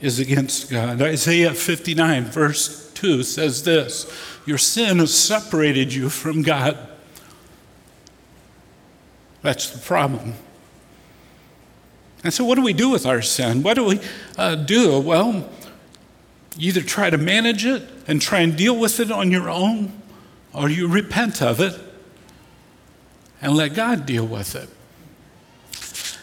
is 0.00 0.18
against 0.18 0.70
God. 0.70 1.00
Isaiah 1.00 1.54
59, 1.54 2.25
verse 2.25 2.92
2 2.92 3.23
says 3.23 3.62
this 3.62 4.12
Your 4.44 4.58
sin 4.58 4.99
has 4.99 5.14
separated 5.14 5.94
you 5.94 6.11
from 6.11 6.42
God. 6.42 6.76
That's 9.40 9.70
the 9.70 9.78
problem. 9.78 10.34
And 12.25 12.33
so, 12.33 12.45
what 12.45 12.54
do 12.54 12.62
we 12.62 12.73
do 12.73 12.88
with 12.88 13.04
our 13.04 13.21
sin? 13.21 13.62
What 13.62 13.75
do 13.75 13.85
we 13.85 14.00
uh, 14.38 14.54
do? 14.54 14.99
Well, 14.99 15.49
either 16.59 16.81
try 16.81 17.11
to 17.11 17.19
manage 17.19 17.66
it 17.66 17.83
and 18.09 18.21
try 18.21 18.40
and 18.40 18.57
deal 18.57 18.76
with 18.76 18.99
it 18.99 19.12
on 19.12 19.31
your 19.31 19.50
own, 19.50 20.00
or 20.54 20.71
you 20.71 20.88
repent 20.88 21.43
of 21.43 21.61
it 21.61 21.78
and 23.43 23.54
let 23.54 23.75
God 23.75 24.07
deal 24.07 24.26
with 24.26 24.57
it. 24.57 24.71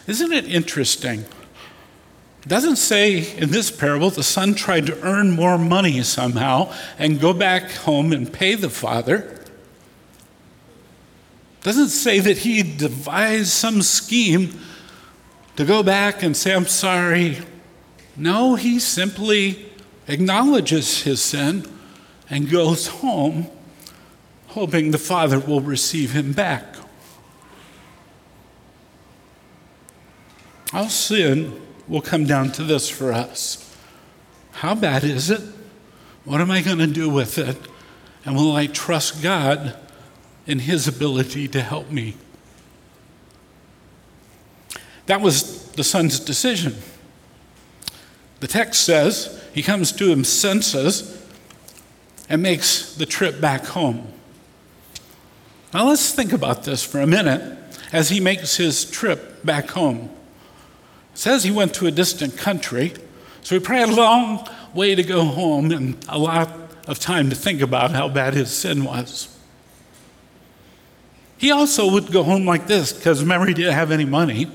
Isn't 0.08 0.32
it 0.32 0.46
interesting? 0.46 1.20
It 1.20 2.48
doesn't 2.48 2.76
say 2.76 3.36
in 3.36 3.50
this 3.50 3.70
parable 3.70 4.10
the 4.10 4.24
son 4.24 4.54
tried 4.54 4.86
to 4.86 5.00
earn 5.02 5.30
more 5.30 5.56
money 5.56 6.02
somehow 6.02 6.74
and 6.98 7.20
go 7.20 7.32
back 7.32 7.70
home 7.70 8.12
and 8.12 8.32
pay 8.32 8.56
the 8.56 8.70
father. 8.70 9.18
It 11.60 11.64
doesn't 11.64 11.90
say 11.90 12.18
that 12.18 12.38
he 12.38 12.64
devised 12.64 13.50
some 13.50 13.82
scheme 13.82 14.58
to 15.56 15.64
go 15.64 15.82
back 15.82 16.22
and 16.22 16.36
say, 16.36 16.54
I'm 16.54 16.66
sorry. 16.66 17.38
No, 18.16 18.54
he 18.54 18.78
simply 18.78 19.70
acknowledges 20.08 21.02
his 21.02 21.22
sin 21.22 21.66
and 22.28 22.50
goes 22.50 22.86
home, 22.86 23.48
hoping 24.48 24.90
the 24.90 24.98
father 24.98 25.38
will 25.38 25.60
receive 25.60 26.12
him 26.12 26.32
back. 26.32 26.76
Our 30.72 30.88
sin 30.88 31.60
will 31.86 32.00
come 32.00 32.24
down 32.24 32.52
to 32.52 32.64
this 32.64 32.88
for 32.88 33.12
us 33.12 33.76
How 34.52 34.74
bad 34.74 35.04
is 35.04 35.30
it? 35.30 35.42
What 36.24 36.40
am 36.40 36.50
I 36.50 36.62
going 36.62 36.78
to 36.78 36.86
do 36.86 37.10
with 37.10 37.36
it? 37.38 37.56
And 38.24 38.36
will 38.36 38.54
I 38.54 38.66
trust 38.66 39.22
God 39.22 39.76
in 40.46 40.60
His 40.60 40.86
ability 40.86 41.48
to 41.48 41.60
help 41.60 41.90
me? 41.90 42.14
That 45.12 45.20
was 45.20 45.64
the 45.72 45.84
son's 45.84 46.18
decision. 46.18 46.74
The 48.40 48.46
text 48.46 48.80
says 48.80 49.44
he 49.52 49.62
comes 49.62 49.92
to 49.92 50.06
his 50.16 50.26
senses 50.26 51.22
and 52.30 52.42
makes 52.42 52.94
the 52.94 53.04
trip 53.04 53.38
back 53.38 53.66
home. 53.66 54.10
Now 55.74 55.86
let's 55.86 56.14
think 56.14 56.32
about 56.32 56.64
this 56.64 56.82
for 56.82 56.98
a 57.02 57.06
minute 57.06 57.42
as 57.92 58.08
he 58.08 58.20
makes 58.20 58.56
his 58.56 58.90
trip 58.90 59.44
back 59.44 59.68
home. 59.72 60.08
It 61.12 61.18
says 61.18 61.44
he 61.44 61.50
went 61.50 61.74
to 61.74 61.86
a 61.86 61.90
distant 61.90 62.38
country, 62.38 62.94
so 63.42 63.54
he 63.54 63.60
probably 63.62 63.80
had 63.80 63.90
a 63.90 63.94
long 63.94 64.48
way 64.72 64.94
to 64.94 65.02
go 65.02 65.24
home 65.24 65.72
and 65.72 66.02
a 66.08 66.18
lot 66.18 66.50
of 66.88 66.98
time 66.98 67.28
to 67.28 67.36
think 67.36 67.60
about 67.60 67.90
how 67.90 68.08
bad 68.08 68.32
his 68.32 68.50
sin 68.50 68.82
was. 68.82 69.28
He 71.36 71.50
also 71.50 71.90
would 71.90 72.10
go 72.10 72.22
home 72.22 72.46
like 72.46 72.66
this 72.66 72.94
because 72.94 73.20
remember, 73.20 73.46
he 73.46 73.52
didn't 73.52 73.74
have 73.74 73.90
any 73.90 74.06
money. 74.06 74.50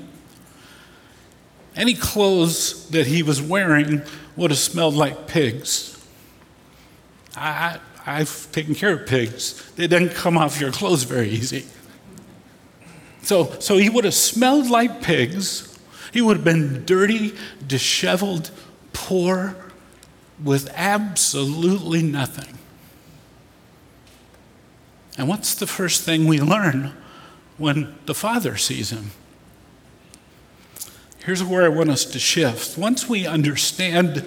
Any 1.78 1.94
clothes 1.94 2.88
that 2.90 3.06
he 3.06 3.22
was 3.22 3.40
wearing 3.40 4.02
would 4.34 4.50
have 4.50 4.58
smelled 4.58 4.94
like 4.94 5.28
pigs. 5.28 5.94
I, 7.36 7.78
have 8.02 8.50
taken 8.50 8.74
care 8.74 8.94
of 8.94 9.06
pigs. 9.06 9.70
They 9.76 9.86
didn't 9.86 10.10
come 10.10 10.36
off 10.36 10.60
your 10.60 10.72
clothes 10.72 11.04
very 11.04 11.28
easy. 11.28 11.66
So, 13.22 13.54
so 13.60 13.76
he 13.76 13.88
would 13.88 14.04
have 14.04 14.14
smelled 14.14 14.68
like 14.68 15.02
pigs. 15.02 15.78
He 16.12 16.20
would 16.20 16.38
have 16.38 16.44
been 16.44 16.84
dirty, 16.84 17.34
disheveled, 17.64 18.50
poor, 18.92 19.54
with 20.42 20.68
absolutely 20.74 22.02
nothing. 22.02 22.58
And 25.16 25.28
what's 25.28 25.54
the 25.54 25.66
first 25.66 26.02
thing 26.02 26.26
we 26.26 26.40
learn 26.40 26.92
when 27.56 27.94
the 28.06 28.14
Father 28.14 28.56
sees 28.56 28.90
him? 28.90 29.12
Here's 31.28 31.44
where 31.44 31.62
I 31.62 31.68
want 31.68 31.90
us 31.90 32.06
to 32.06 32.18
shift. 32.18 32.78
Once 32.78 33.06
we 33.06 33.26
understand 33.26 34.24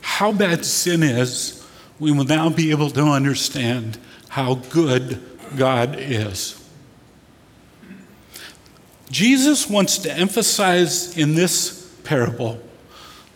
how 0.00 0.30
bad 0.30 0.64
sin 0.64 1.02
is, 1.02 1.66
we 1.98 2.12
will 2.12 2.26
now 2.26 2.48
be 2.48 2.70
able 2.70 2.90
to 2.90 3.02
understand 3.06 3.98
how 4.28 4.54
good 4.54 5.20
God 5.56 5.96
is. 5.98 6.64
Jesus 9.10 9.68
wants 9.68 9.98
to 9.98 10.12
emphasize 10.12 11.18
in 11.18 11.34
this 11.34 11.92
parable 12.04 12.60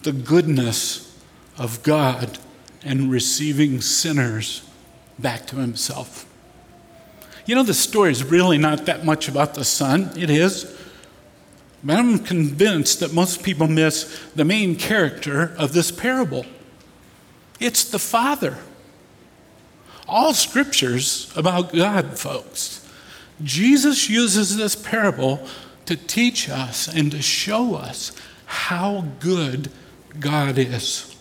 the 0.04 0.12
goodness 0.12 1.20
of 1.58 1.82
God 1.82 2.38
and 2.84 3.10
receiving 3.10 3.80
sinners 3.80 4.62
back 5.18 5.44
to 5.48 5.56
himself. 5.56 6.24
You 7.46 7.56
know, 7.56 7.64
the 7.64 7.74
story 7.74 8.12
is 8.12 8.22
really 8.22 8.58
not 8.58 8.86
that 8.86 9.04
much 9.04 9.28
about 9.28 9.54
the 9.54 9.64
son. 9.64 10.12
It 10.16 10.30
is. 10.30 10.77
But 11.82 11.96
I'm 11.96 12.18
convinced 12.18 13.00
that 13.00 13.12
most 13.12 13.42
people 13.42 13.68
miss 13.68 14.20
the 14.34 14.44
main 14.44 14.76
character 14.76 15.54
of 15.56 15.72
this 15.72 15.90
parable. 15.90 16.44
It's 17.60 17.84
the 17.84 17.98
Father. 17.98 18.58
All 20.08 20.34
scriptures 20.34 21.32
about 21.36 21.72
God, 21.72 22.18
folks. 22.18 22.84
Jesus 23.42 24.08
uses 24.08 24.56
this 24.56 24.74
parable 24.74 25.46
to 25.86 25.96
teach 25.96 26.48
us 26.48 26.88
and 26.88 27.10
to 27.12 27.22
show 27.22 27.74
us 27.74 28.12
how 28.46 29.04
good 29.20 29.70
God 30.18 30.58
is. 30.58 31.14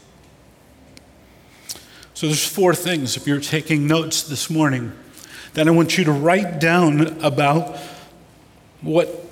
So 2.13 2.25
there's 2.25 2.47
four 2.47 2.73
things 2.73 3.15
if 3.15 3.27
you're 3.27 3.39
taking 3.39 3.85
notes 3.85 4.23
this 4.23 4.49
morning 4.49 4.91
that 5.53 5.67
I 5.67 5.71
want 5.71 5.97
you 5.97 6.03
to 6.05 6.11
write 6.11 6.59
down 6.59 7.21
about 7.23 7.77
what 8.81 9.26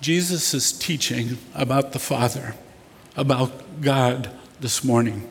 Jesus 0.00 0.54
is 0.54 0.72
teaching 0.72 1.38
about 1.54 1.92
the 1.92 1.98
Father, 1.98 2.54
about 3.16 3.80
God 3.80 4.30
this 4.60 4.84
morning. 4.84 5.28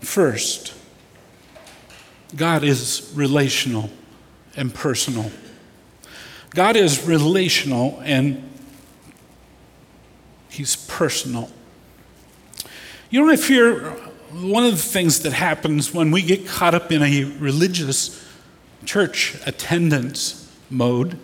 First, 0.00 0.72
God 2.34 2.64
is 2.64 3.12
relational 3.14 3.90
and 4.56 4.74
personal. 4.74 5.30
God 6.50 6.76
is 6.76 7.06
relational 7.06 8.00
and 8.02 8.42
He's 10.48 10.76
personal. 10.76 11.50
You 13.10 13.26
know, 13.26 13.30
if 13.30 13.50
you're 13.50 13.90
one 14.32 14.64
of 14.64 14.72
the 14.72 14.76
things 14.78 15.20
that 15.20 15.34
happens 15.34 15.92
when 15.92 16.10
we 16.10 16.22
get 16.22 16.46
caught 16.46 16.74
up 16.74 16.90
in 16.90 17.02
a 17.02 17.24
religious 17.38 18.26
church 18.86 19.36
attendance 19.44 20.45
mode 20.70 21.18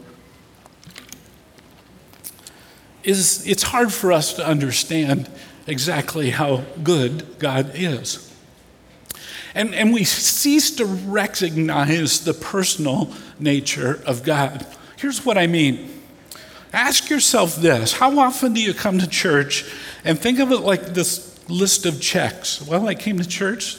is 3.05 3.47
it's 3.47 3.65
hard 3.65 3.93
for 3.93 4.13
us 4.13 4.35
to 4.35 4.47
understand 4.47 5.29
exactly 5.67 6.31
how 6.31 6.63
good 6.83 7.39
God 7.39 7.73
is. 7.75 8.29
And, 9.55 9.75
and 9.75 9.93
we 9.93 10.05
cease 10.05 10.71
to 10.77 10.87
recognize 10.87 12.25
the 12.25 12.33
personal 12.33 13.13
nature 13.39 14.03
of 14.07 14.23
God. 14.23 14.67
Here's 14.97 15.25
what 15.27 15.37
I 15.37 15.47
mean. 15.47 16.01
Ask 16.73 17.11
yourself 17.11 17.57
this 17.57 17.93
How 17.93 18.19
often 18.19 18.55
do 18.55 18.63
you 18.63 18.73
come 18.73 18.99
to 18.99 19.07
church 19.07 19.71
and 20.05 20.19
think 20.19 20.39
of 20.39 20.53
it 20.53 20.61
like 20.61 20.95
this 20.95 21.39
list 21.49 21.85
of 21.85 22.01
checks? 22.01 22.63
Well, 22.63 22.89
I 22.89 22.95
came 22.95 23.19
to 23.19 23.29
church, 23.29 23.77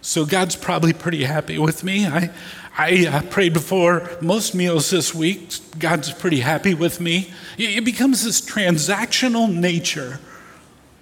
so 0.00 0.24
God's 0.24 0.56
probably 0.56 0.94
pretty 0.94 1.24
happy 1.24 1.58
with 1.58 1.84
me. 1.84 2.06
I, 2.06 2.30
I 2.76 3.06
uh, 3.06 3.22
prayed 3.22 3.52
before 3.52 4.08
most 4.20 4.54
meals 4.54 4.90
this 4.90 5.14
week. 5.14 5.50
God's 5.78 6.12
pretty 6.12 6.40
happy 6.40 6.74
with 6.74 7.00
me. 7.00 7.32
It 7.58 7.84
becomes 7.84 8.24
this 8.24 8.40
transactional 8.40 9.52
nature 9.52 10.20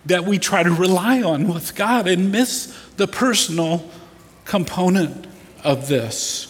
that 0.07 0.25
we 0.25 0.39
try 0.39 0.63
to 0.63 0.71
rely 0.71 1.23
on 1.23 1.47
with 1.53 1.75
God 1.75 2.09
and 2.09 2.33
miss 2.33 2.75
the 2.97 3.07
personal 3.07 3.89
component 4.45 5.27
of 5.63 5.89
this. 5.89 6.49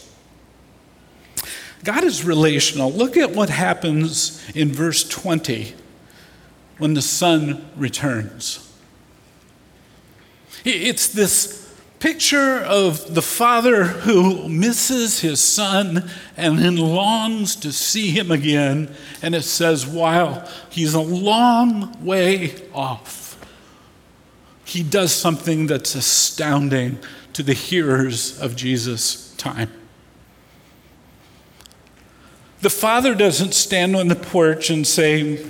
God 1.85 2.05
is 2.05 2.25
relational. 2.25 2.93
Look 2.93 3.17
at 3.17 3.33
what 3.33 3.51
happens 3.51 4.43
in 4.55 4.73
verse 4.73 5.07
20 5.09 5.75
when 6.79 6.95
the 6.95 7.03
son 7.03 7.69
returns. 7.77 8.65
It's 10.65 11.09
this 11.09 11.68
picture 11.99 12.59
of 12.61 13.15
the 13.15 13.23
father 13.23 13.85
who 13.85 14.49
misses 14.49 15.21
his 15.21 15.41
son 15.41 16.09
and 16.37 16.59
then 16.59 16.77
longs 16.77 17.57
to 17.57 17.73
see 17.73 18.11
him 18.11 18.31
again. 18.31 18.95
And 19.23 19.35
it 19.35 19.43
says, 19.43 19.87
while 19.87 20.49
he's 20.71 20.95
a 20.95 21.01
long 21.01 22.05
way 22.05 22.55
off, 22.73 23.37
he 24.65 24.83
does 24.83 25.13
something 25.13 25.67
that's 25.67 25.95
astounding 25.95 26.99
to 27.33 27.43
the 27.43 27.55
hearers 27.55 28.39
of 28.41 28.55
Jesus' 28.55 29.35
time. 29.37 29.71
The 32.61 32.71
father 32.71 33.15
doesn't 33.15 33.55
stand 33.55 33.95
on 33.95 34.09
the 34.09 34.17
porch 34.17 34.69
and 34.69 34.87
say, 34.87 35.47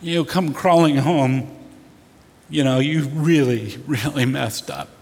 You 0.00 0.14
know, 0.14 0.24
come 0.24 0.54
crawling 0.54 0.96
home. 0.96 1.54
You 2.48 2.64
know, 2.64 2.78
you 2.78 3.08
really, 3.08 3.76
really 3.86 4.24
messed 4.24 4.70
up. 4.70 4.99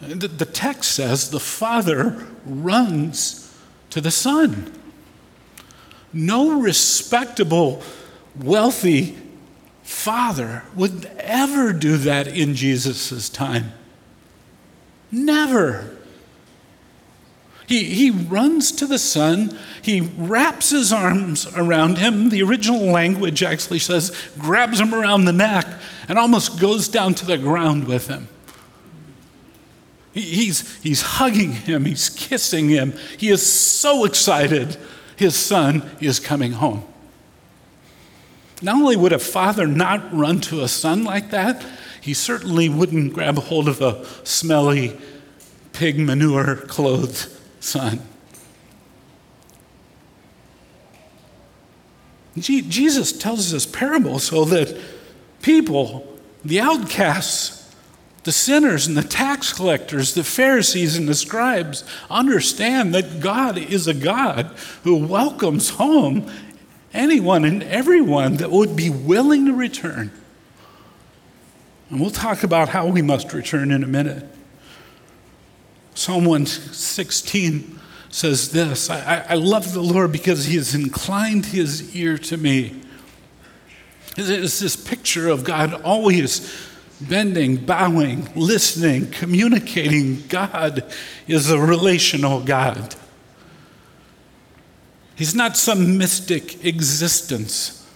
The, 0.00 0.28
the 0.28 0.44
text 0.44 0.92
says 0.92 1.30
the 1.30 1.40
father 1.40 2.26
runs 2.44 3.56
to 3.90 4.00
the 4.00 4.10
son. 4.10 4.72
No 6.12 6.60
respectable, 6.60 7.82
wealthy 8.38 9.18
father 9.82 10.62
would 10.74 11.06
ever 11.18 11.72
do 11.72 11.96
that 11.98 12.28
in 12.28 12.54
Jesus' 12.54 13.28
time. 13.28 13.72
Never. 15.10 15.96
He, 17.66 17.84
he 17.84 18.10
runs 18.10 18.72
to 18.72 18.86
the 18.86 18.98
son, 18.98 19.58
he 19.82 20.00
wraps 20.00 20.70
his 20.70 20.90
arms 20.92 21.46
around 21.54 21.98
him. 21.98 22.30
The 22.30 22.42
original 22.42 22.84
language 22.84 23.42
actually 23.42 23.80
says, 23.80 24.16
grabs 24.38 24.80
him 24.80 24.94
around 24.94 25.26
the 25.26 25.32
neck, 25.32 25.66
and 26.08 26.18
almost 26.18 26.58
goes 26.58 26.88
down 26.88 27.12
to 27.14 27.26
the 27.26 27.36
ground 27.36 27.86
with 27.86 28.08
him. 28.08 28.28
He, 30.18 30.46
he's, 30.46 30.76
he's 30.82 31.00
hugging 31.00 31.52
him, 31.52 31.84
he's 31.84 32.10
kissing 32.10 32.68
him. 32.68 32.92
He 33.16 33.28
is 33.28 33.40
so 33.50 34.04
excited 34.04 34.76
his 35.16 35.36
son 35.36 35.88
is 36.00 36.18
coming 36.18 36.52
home. 36.52 36.84
Not 38.60 38.74
only 38.74 38.96
would 38.96 39.12
a 39.12 39.20
father 39.20 39.68
not 39.68 40.12
run 40.12 40.40
to 40.42 40.62
a 40.62 40.68
son 40.68 41.04
like 41.04 41.30
that, 41.30 41.64
he 42.00 42.14
certainly 42.14 42.68
wouldn't 42.68 43.12
grab 43.12 43.38
hold 43.38 43.68
of 43.68 43.80
a 43.80 44.04
smelly, 44.24 44.96
pig 45.72 46.00
manure 46.00 46.56
clothed 46.56 47.28
son. 47.60 48.00
Jesus 52.36 53.12
tells 53.12 53.52
this 53.52 53.66
parable 53.66 54.18
so 54.18 54.44
that 54.46 54.76
people, 55.42 56.18
the 56.44 56.60
outcasts, 56.60 57.67
the 58.28 58.32
sinners 58.32 58.86
and 58.86 58.94
the 58.94 59.02
tax 59.02 59.54
collectors, 59.54 60.12
the 60.12 60.22
Pharisees 60.22 60.98
and 60.98 61.08
the 61.08 61.14
scribes 61.14 61.82
understand 62.10 62.94
that 62.94 63.20
God 63.20 63.56
is 63.56 63.86
a 63.86 63.94
God 63.94 64.54
who 64.84 64.96
welcomes 64.96 65.70
home 65.70 66.30
anyone 66.92 67.46
and 67.46 67.62
everyone 67.62 68.36
that 68.36 68.50
would 68.50 68.76
be 68.76 68.90
willing 68.90 69.46
to 69.46 69.54
return. 69.54 70.12
And 71.88 72.02
we'll 72.02 72.10
talk 72.10 72.42
about 72.42 72.68
how 72.68 72.88
we 72.88 73.00
must 73.00 73.32
return 73.32 73.70
in 73.70 73.82
a 73.82 73.86
minute. 73.86 74.26
Psalm 75.94 76.26
116 76.26 77.80
says 78.10 78.52
this 78.52 78.90
I, 78.90 79.24
I 79.26 79.34
love 79.36 79.72
the 79.72 79.82
Lord 79.82 80.12
because 80.12 80.44
he 80.44 80.56
has 80.56 80.74
inclined 80.74 81.46
his 81.46 81.96
ear 81.96 82.18
to 82.18 82.36
me. 82.36 82.78
It's 84.18 84.58
this 84.58 84.76
picture 84.76 85.30
of 85.30 85.44
God 85.44 85.72
always 85.80 86.67
bending, 87.00 87.56
bowing, 87.56 88.28
listening, 88.34 89.10
communicating. 89.10 90.26
God 90.28 90.84
is 91.26 91.50
a 91.50 91.58
relational 91.58 92.40
God. 92.40 92.94
He's 95.14 95.34
not 95.34 95.56
some 95.56 95.98
mystic 95.98 96.64
existence 96.64 97.86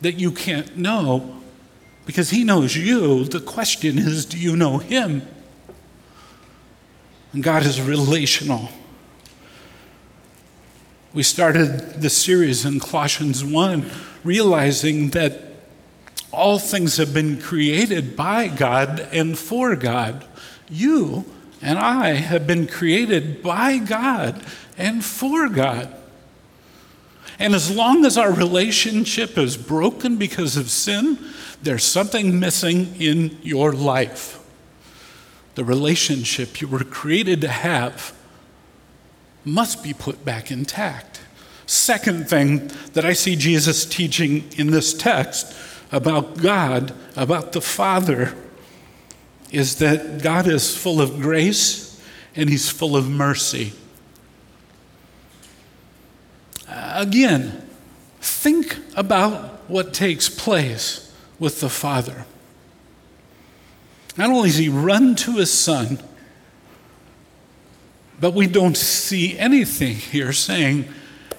that 0.00 0.14
you 0.14 0.32
can't 0.32 0.76
know 0.76 1.40
because 2.06 2.30
He 2.30 2.44
knows 2.44 2.76
you. 2.76 3.24
The 3.24 3.40
question 3.40 3.98
is 3.98 4.24
do 4.26 4.38
you 4.38 4.56
know 4.56 4.78
Him? 4.78 5.22
And 7.32 7.42
God 7.42 7.64
is 7.64 7.80
relational. 7.80 8.68
We 11.12 11.22
started 11.22 12.00
this 12.02 12.16
series 12.16 12.64
in 12.64 12.80
Colossians 12.80 13.44
1 13.44 13.88
realizing 14.24 15.10
that 15.10 15.53
all 16.34 16.58
things 16.58 16.96
have 16.96 17.14
been 17.14 17.40
created 17.40 18.16
by 18.16 18.48
God 18.48 19.00
and 19.12 19.38
for 19.38 19.76
God. 19.76 20.24
You 20.68 21.24
and 21.62 21.78
I 21.78 22.14
have 22.14 22.46
been 22.46 22.66
created 22.66 23.42
by 23.42 23.78
God 23.78 24.42
and 24.76 25.04
for 25.04 25.48
God. 25.48 25.94
And 27.38 27.54
as 27.54 27.74
long 27.74 28.04
as 28.04 28.16
our 28.16 28.32
relationship 28.32 29.36
is 29.38 29.56
broken 29.56 30.16
because 30.16 30.56
of 30.56 30.70
sin, 30.70 31.18
there's 31.62 31.84
something 31.84 32.38
missing 32.38 32.94
in 33.00 33.38
your 33.42 33.72
life 33.72 34.44
the 35.54 35.64
relationship 35.64 36.60
you 36.60 36.68
were 36.68 36.84
created 36.84 37.40
to 37.42 37.48
have 37.48 38.12
must 39.44 39.82
be 39.82 39.92
put 39.92 40.24
back 40.24 40.50
intact. 40.50 41.20
Second 41.66 42.28
thing 42.28 42.70
that 42.92 43.04
I 43.04 43.12
see 43.12 43.36
Jesus 43.36 43.86
teaching 43.86 44.50
in 44.56 44.70
this 44.70 44.92
text 44.92 45.54
about 45.94 46.36
God, 46.38 46.92
about 47.14 47.52
the 47.52 47.60
Father, 47.60 48.34
is 49.52 49.76
that 49.76 50.22
God 50.22 50.48
is 50.48 50.76
full 50.76 51.00
of 51.00 51.20
grace 51.20 52.02
and 52.34 52.50
He's 52.50 52.68
full 52.68 52.96
of 52.96 53.08
mercy. 53.08 53.72
Again, 56.68 57.68
think 58.20 58.76
about 58.96 59.70
what 59.70 59.94
takes 59.94 60.28
place 60.28 61.14
with 61.38 61.60
the 61.60 61.68
Father. 61.68 62.26
Not 64.16 64.30
only 64.30 64.48
does 64.48 64.58
he 64.58 64.68
run 64.68 65.14
to 65.16 65.36
his 65.36 65.52
son, 65.52 66.00
but 68.20 68.32
we 68.32 68.48
don't 68.48 68.76
see 68.76 69.38
anything 69.38 69.94
here 69.96 70.32
saying, 70.32 70.88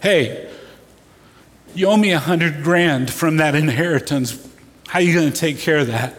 hey, 0.01 0.49
you 1.75 1.87
owe 1.87 1.97
me 1.97 2.11
a 2.11 2.19
hundred 2.19 2.63
grand 2.63 3.11
from 3.11 3.37
that 3.37 3.55
inheritance. 3.55 4.47
How 4.87 4.99
are 4.99 5.01
you 5.01 5.13
going 5.13 5.31
to 5.31 5.37
take 5.37 5.59
care 5.59 5.77
of 5.77 5.87
that? 5.87 6.15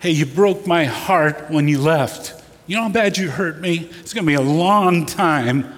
Hey, 0.00 0.10
you 0.10 0.26
broke 0.26 0.66
my 0.66 0.84
heart 0.84 1.50
when 1.50 1.68
you 1.68 1.78
left. 1.78 2.34
You 2.66 2.76
know 2.76 2.82
how 2.82 2.88
bad 2.88 3.18
you 3.18 3.30
hurt 3.30 3.60
me? 3.60 3.90
It's 4.00 4.14
going 4.14 4.24
to 4.24 4.28
be 4.28 4.34
a 4.34 4.40
long 4.40 5.06
time 5.06 5.72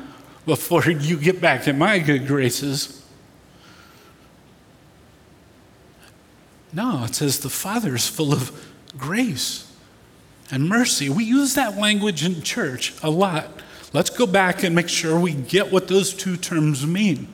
before 0.47 0.85
you 0.85 1.17
get 1.17 1.41
back 1.41 1.67
in 1.69 1.79
my 1.79 1.99
good 1.99 2.27
graces. 2.27 3.05
No, 6.73 7.05
it 7.05 7.15
says 7.15 7.41
the 7.41 7.51
Father 7.51 7.95
is 7.95 8.09
full 8.09 8.33
of 8.33 8.73
grace 8.97 9.73
and 10.51 10.69
mercy. 10.69 11.09
We 11.09 11.25
use 11.25 11.55
that 11.55 11.77
language 11.77 12.25
in 12.25 12.43
church 12.43 12.95
a 13.03 13.11
lot. 13.11 13.49
Let's 13.93 14.11
go 14.11 14.27
back 14.27 14.62
and 14.62 14.75
make 14.75 14.88
sure 14.88 15.19
we 15.19 15.33
get 15.33 15.71
what 15.71 15.88
those 15.88 16.15
two 16.15 16.37
terms 16.37 16.87
mean. 16.87 17.29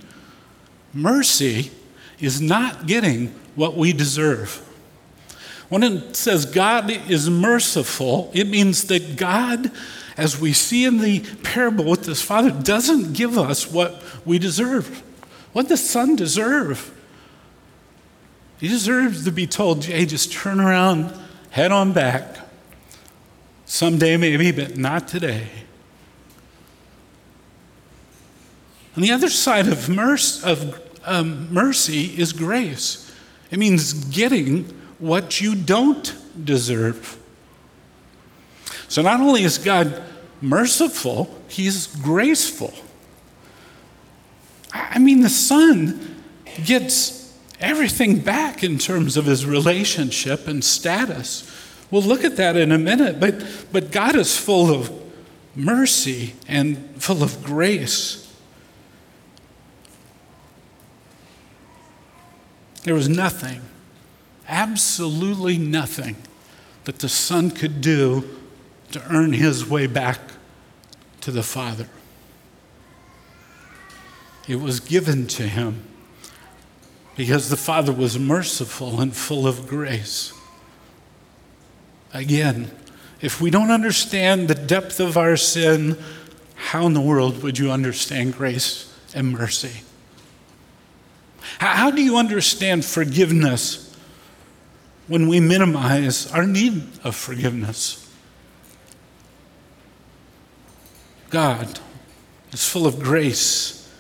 Mercy 0.92 1.70
is 2.20 2.40
not 2.40 2.86
getting 2.86 3.28
what 3.54 3.76
we 3.76 3.92
deserve. 3.92 4.64
When 5.68 5.82
it 5.82 6.16
says 6.16 6.46
God 6.46 6.90
is 6.90 7.28
merciful, 7.28 8.30
it 8.32 8.48
means 8.48 8.84
that 8.84 9.16
God, 9.16 9.70
as 10.16 10.40
we 10.40 10.52
see 10.52 10.84
in 10.84 10.98
the 10.98 11.20
parable 11.42 11.84
with 11.84 12.04
this 12.04 12.22
father, 12.22 12.50
doesn't 12.50 13.12
give 13.12 13.36
us 13.36 13.70
what 13.70 14.02
we 14.24 14.38
deserve. 14.38 15.02
What 15.52 15.68
does 15.68 15.82
the 15.82 15.88
son 15.88 16.16
deserve? 16.16 16.94
He 18.58 18.68
deserves 18.68 19.24
to 19.24 19.30
be 19.30 19.46
told, 19.46 19.84
hey, 19.84 20.06
just 20.06 20.32
turn 20.32 20.58
around 20.58 21.12
head 21.50 21.70
on 21.70 21.92
back. 21.92 22.38
Someday, 23.66 24.16
maybe, 24.16 24.50
but 24.50 24.76
not 24.78 25.06
today. 25.06 25.48
On 28.98 29.02
the 29.02 29.12
other 29.12 29.28
side 29.28 29.68
of, 29.68 29.88
mercy, 29.88 30.44
of 30.44 30.82
um, 31.04 31.54
mercy 31.54 32.06
is 32.20 32.32
grace. 32.32 33.14
It 33.48 33.60
means 33.60 33.92
getting 33.92 34.64
what 34.98 35.40
you 35.40 35.54
don't 35.54 36.16
deserve. 36.44 37.16
So 38.88 39.00
not 39.02 39.20
only 39.20 39.44
is 39.44 39.56
God 39.56 40.02
merciful, 40.42 41.32
He's 41.46 41.86
graceful. 41.86 42.74
I 44.72 44.98
mean, 44.98 45.20
the 45.20 45.30
Son 45.30 46.24
gets 46.64 47.38
everything 47.60 48.18
back 48.18 48.64
in 48.64 48.78
terms 48.78 49.16
of 49.16 49.26
his 49.26 49.46
relationship 49.46 50.48
and 50.48 50.64
status. 50.64 51.48
We'll 51.92 52.02
look 52.02 52.24
at 52.24 52.34
that 52.38 52.56
in 52.56 52.72
a 52.72 52.78
minute, 52.78 53.20
but, 53.20 53.46
but 53.70 53.92
God 53.92 54.16
is 54.16 54.36
full 54.36 54.74
of 54.74 54.90
mercy 55.54 56.34
and 56.48 56.78
full 57.00 57.22
of 57.22 57.44
grace. 57.44 58.27
There 62.88 62.94
was 62.94 63.10
nothing, 63.10 63.60
absolutely 64.48 65.58
nothing, 65.58 66.16
that 66.84 67.00
the 67.00 67.08
Son 67.10 67.50
could 67.50 67.82
do 67.82 68.24
to 68.92 69.14
earn 69.14 69.34
his 69.34 69.68
way 69.68 69.86
back 69.86 70.18
to 71.20 71.30
the 71.30 71.42
Father. 71.42 71.86
It 74.48 74.56
was 74.56 74.80
given 74.80 75.26
to 75.26 75.42
him 75.42 75.82
because 77.14 77.50
the 77.50 77.58
Father 77.58 77.92
was 77.92 78.18
merciful 78.18 79.02
and 79.02 79.14
full 79.14 79.46
of 79.46 79.66
grace. 79.68 80.32
Again, 82.14 82.70
if 83.20 83.38
we 83.38 83.50
don't 83.50 83.70
understand 83.70 84.48
the 84.48 84.54
depth 84.54 84.98
of 84.98 85.18
our 85.18 85.36
sin, 85.36 85.98
how 86.54 86.86
in 86.86 86.94
the 86.94 87.02
world 87.02 87.42
would 87.42 87.58
you 87.58 87.70
understand 87.70 88.32
grace 88.32 88.90
and 89.14 89.30
mercy? 89.30 89.82
How, 91.58 91.90
do 91.90 92.02
you 92.02 92.16
understand 92.16 92.84
forgiveness 92.84 93.96
when 95.06 95.28
we 95.28 95.40
minimize 95.40 96.30
our 96.32 96.46
need 96.46 96.82
of 97.04 97.16
forgiveness? 97.16 98.04
God 101.30 101.80
is 102.52 102.66
full 102.66 102.86
of 102.86 103.00
grace 103.00 103.92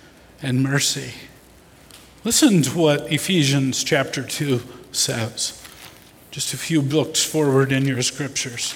and 0.42 0.62
mercy. 0.62 1.12
Listen 2.24 2.62
to 2.62 2.78
what 2.78 3.12
Ephesians 3.12 3.84
chapter 3.84 4.22
2 4.22 4.60
says. 4.92 5.62
Just 6.30 6.54
a 6.54 6.58
few 6.58 6.82
books 6.82 7.24
forward 7.24 7.72
in 7.72 7.84
your 7.84 8.02
scriptures. 8.02 8.74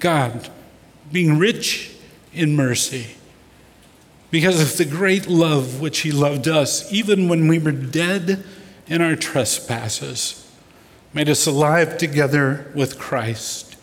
God, 0.00 0.48
being 1.12 1.38
rich 1.38 1.94
in 2.32 2.56
mercy, 2.56 3.16
because 4.30 4.60
of 4.60 4.76
the 4.76 4.84
great 4.84 5.26
love 5.26 5.80
which 5.80 6.00
He 6.00 6.10
loved 6.10 6.48
us, 6.48 6.90
even 6.92 7.28
when 7.28 7.48
we 7.48 7.58
were 7.58 7.72
dead 7.72 8.42
in 8.86 9.02
our 9.02 9.16
trespasses, 9.16 10.50
made 11.12 11.28
us 11.28 11.46
alive 11.46 11.98
together 11.98 12.70
with 12.74 12.98
Christ. 12.98 13.76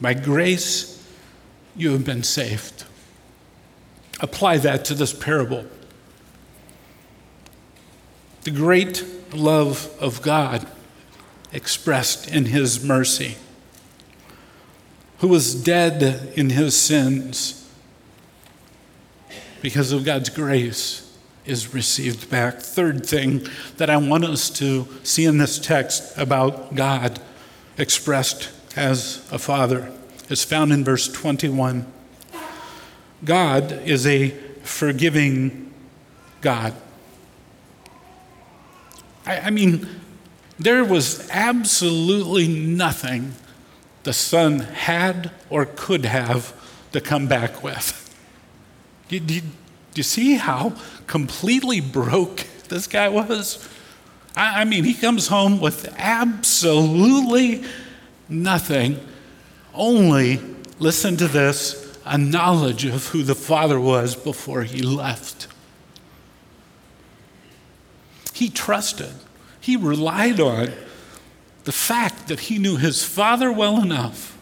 By 0.00 0.14
grace, 0.14 1.04
you 1.76 1.92
have 1.92 2.04
been 2.04 2.22
saved. 2.22 2.84
Apply 4.20 4.56
that 4.58 4.84
to 4.86 4.94
this 4.94 5.12
parable. 5.12 5.66
The 8.42 8.50
great 8.50 9.04
love 9.34 9.90
of 10.00 10.22
God 10.22 10.66
expressed 11.52 12.30
in 12.30 12.46
His 12.46 12.82
mercy 12.82 13.36
who 15.20 15.28
was 15.28 15.54
dead 15.54 16.32
in 16.34 16.50
his 16.50 16.76
sins, 16.76 17.56
because 19.60 19.92
of 19.92 20.04
God's 20.04 20.30
grace, 20.30 21.16
is 21.44 21.74
received 21.74 22.30
back. 22.30 22.60
Third 22.60 23.04
thing 23.04 23.46
that 23.76 23.90
I 23.90 23.96
want 23.98 24.24
us 24.24 24.48
to 24.50 24.88
see 25.02 25.26
in 25.26 25.38
this 25.38 25.58
text 25.58 26.16
about 26.16 26.74
God 26.74 27.20
expressed 27.76 28.50
as 28.76 29.26
a 29.30 29.38
father 29.38 29.92
is 30.28 30.44
found 30.44 30.72
in 30.72 30.84
verse 30.84 31.06
21. 31.08 31.90
God 33.24 33.72
is 33.84 34.06
a 34.06 34.30
forgiving 34.62 35.72
God. 36.40 36.74
I, 39.26 39.40
I 39.40 39.50
mean, 39.50 39.86
there 40.58 40.84
was 40.84 41.28
absolutely 41.30 42.48
nothing 42.48 43.34
the 44.02 44.12
son 44.12 44.60
had 44.60 45.30
or 45.48 45.66
could 45.66 46.04
have 46.04 46.54
to 46.92 47.00
come 47.00 47.26
back 47.26 47.62
with. 47.62 47.96
Do, 49.08 49.40
you 49.94 50.02
see 50.02 50.34
how 50.34 50.74
completely 51.06 51.80
broke 51.80 52.46
this 52.68 52.86
guy 52.86 53.08
was? 53.08 53.68
I, 54.36 54.62
I 54.62 54.64
mean, 54.64 54.84
he 54.84 54.94
comes 54.94 55.28
home 55.28 55.60
with 55.60 55.92
absolutely 55.98 57.64
nothing, 58.28 59.00
only, 59.74 60.40
listen 60.78 61.16
to 61.16 61.28
this, 61.28 61.98
a 62.04 62.16
knowledge 62.16 62.84
of 62.84 63.08
who 63.08 63.22
the 63.22 63.34
father 63.34 63.80
was 63.80 64.14
before 64.14 64.62
he 64.62 64.82
left. 64.82 65.48
He 68.32 68.48
trusted, 68.48 69.12
he 69.60 69.76
relied 69.76 70.40
on 70.40 70.72
the 71.70 71.76
fact 71.76 72.26
that 72.26 72.40
he 72.40 72.58
knew 72.58 72.76
his 72.76 73.04
father 73.04 73.52
well 73.52 73.80
enough 73.80 74.36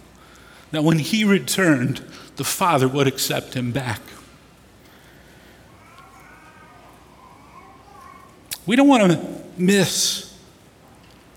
that 0.70 0.82
when 0.82 0.98
he 0.98 1.24
returned, 1.24 2.02
the 2.36 2.42
father 2.42 2.88
would 2.88 3.06
accept 3.06 3.52
him 3.52 3.70
back. 3.70 4.00
We 8.64 8.76
don't 8.76 8.88
want 8.88 9.12
to 9.12 9.42
miss 9.58 10.38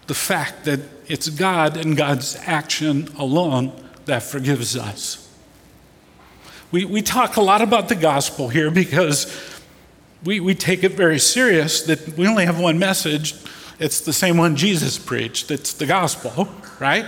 the 0.07 0.13
fact 0.13 0.63
that 0.63 0.79
it's 1.07 1.27
God 1.27 1.75
and 1.75 1.97
God's 1.97 2.37
action 2.45 3.09
alone 3.17 3.73
that 4.05 4.23
forgives 4.23 4.77
us. 4.77 5.29
We, 6.71 6.85
we 6.85 7.01
talk 7.01 7.35
a 7.35 7.41
lot 7.41 7.61
about 7.61 7.89
the 7.89 7.95
gospel 7.95 8.47
here 8.47 8.71
because 8.71 9.59
we, 10.23 10.39
we 10.39 10.55
take 10.55 10.85
it 10.85 10.93
very 10.93 11.19
serious 11.19 11.81
that 11.81 12.17
we 12.17 12.29
only 12.29 12.45
have 12.45 12.61
one 12.61 12.79
message 12.79 13.35
it's 13.81 13.99
the 13.99 14.13
same 14.13 14.37
one 14.37 14.55
Jesus 14.55 14.99
preached. 14.99 15.49
It's 15.49 15.73
the 15.73 15.87
gospel, 15.87 16.47
right? 16.79 17.05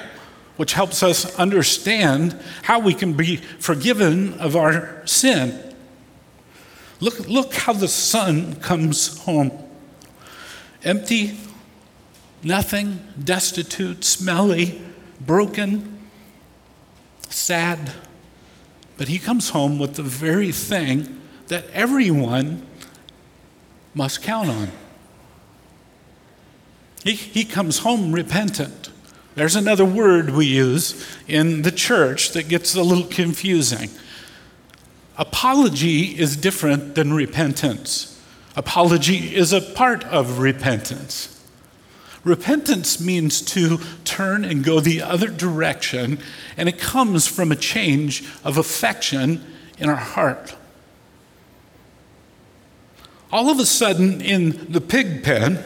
Which 0.58 0.74
helps 0.74 1.04
us 1.04 1.38
understand 1.38 2.36
how 2.64 2.80
we 2.80 2.96
can 2.96 3.14
be 3.14 3.36
forgiven 3.38 4.34
of 4.40 4.56
our 4.56 5.06
sin. 5.06 5.76
Look, 7.00 7.28
look 7.30 7.54
how 7.54 7.74
the 7.74 7.88
son 7.88 8.56
comes 8.56 9.20
home 9.20 9.52
empty, 10.84 11.38
nothing, 12.44 13.00
destitute, 13.24 14.04
smelly, 14.04 14.82
broken, 15.22 16.10
sad. 17.30 17.94
But 18.98 19.08
he 19.08 19.20
comes 19.20 19.52
home 19.52 19.80
with 19.80 19.94
the 19.96 20.04
very 20.04 20.52
thing 20.52 21.22
that 21.48 21.70
everyone 21.70 22.66
must 23.94 24.24
count 24.24 24.50
on 24.50 24.72
he, 27.04 27.14
he 27.14 27.46
comes 27.46 27.80
home 27.80 28.12
repentant. 28.12 28.90
There's 29.36 29.56
another 29.56 29.86
word 29.86 30.30
we 30.30 30.46
use 30.46 31.06
in 31.28 31.64
the 31.64 31.72
church 31.72 32.32
that 32.32 32.48
gets 32.48 32.76
a 32.76 32.84
little 32.84 33.06
confusing. 33.08 33.90
Apology 35.18 36.18
is 36.20 36.38
different 36.38 36.96
than 36.96 37.14
repentance. 37.14 38.22
Apology 38.56 39.36
is 39.36 39.52
a 39.52 39.62
part 39.62 40.04
of 40.06 40.40
repentance. 40.40 41.30
Repentance 42.24 43.02
means 43.02 43.42
to 43.42 43.80
turn 44.06 44.46
and 44.46 44.64
go 44.64 44.80
the 44.80 45.02
other 45.02 45.28
direction, 45.28 46.20
and 46.56 46.70
it 46.70 46.80
comes 46.80 47.28
from 47.28 47.52
a 47.52 47.56
change 47.56 48.24
of 48.44 48.58
affection 48.58 49.44
in 49.78 49.90
our 49.90 49.96
heart. 49.96 50.56
All 53.32 53.50
of 53.50 53.60
a 53.60 53.66
sudden, 53.66 54.22
in 54.22 54.72
the 54.72 54.80
pig 54.80 55.24
pen, 55.24 55.60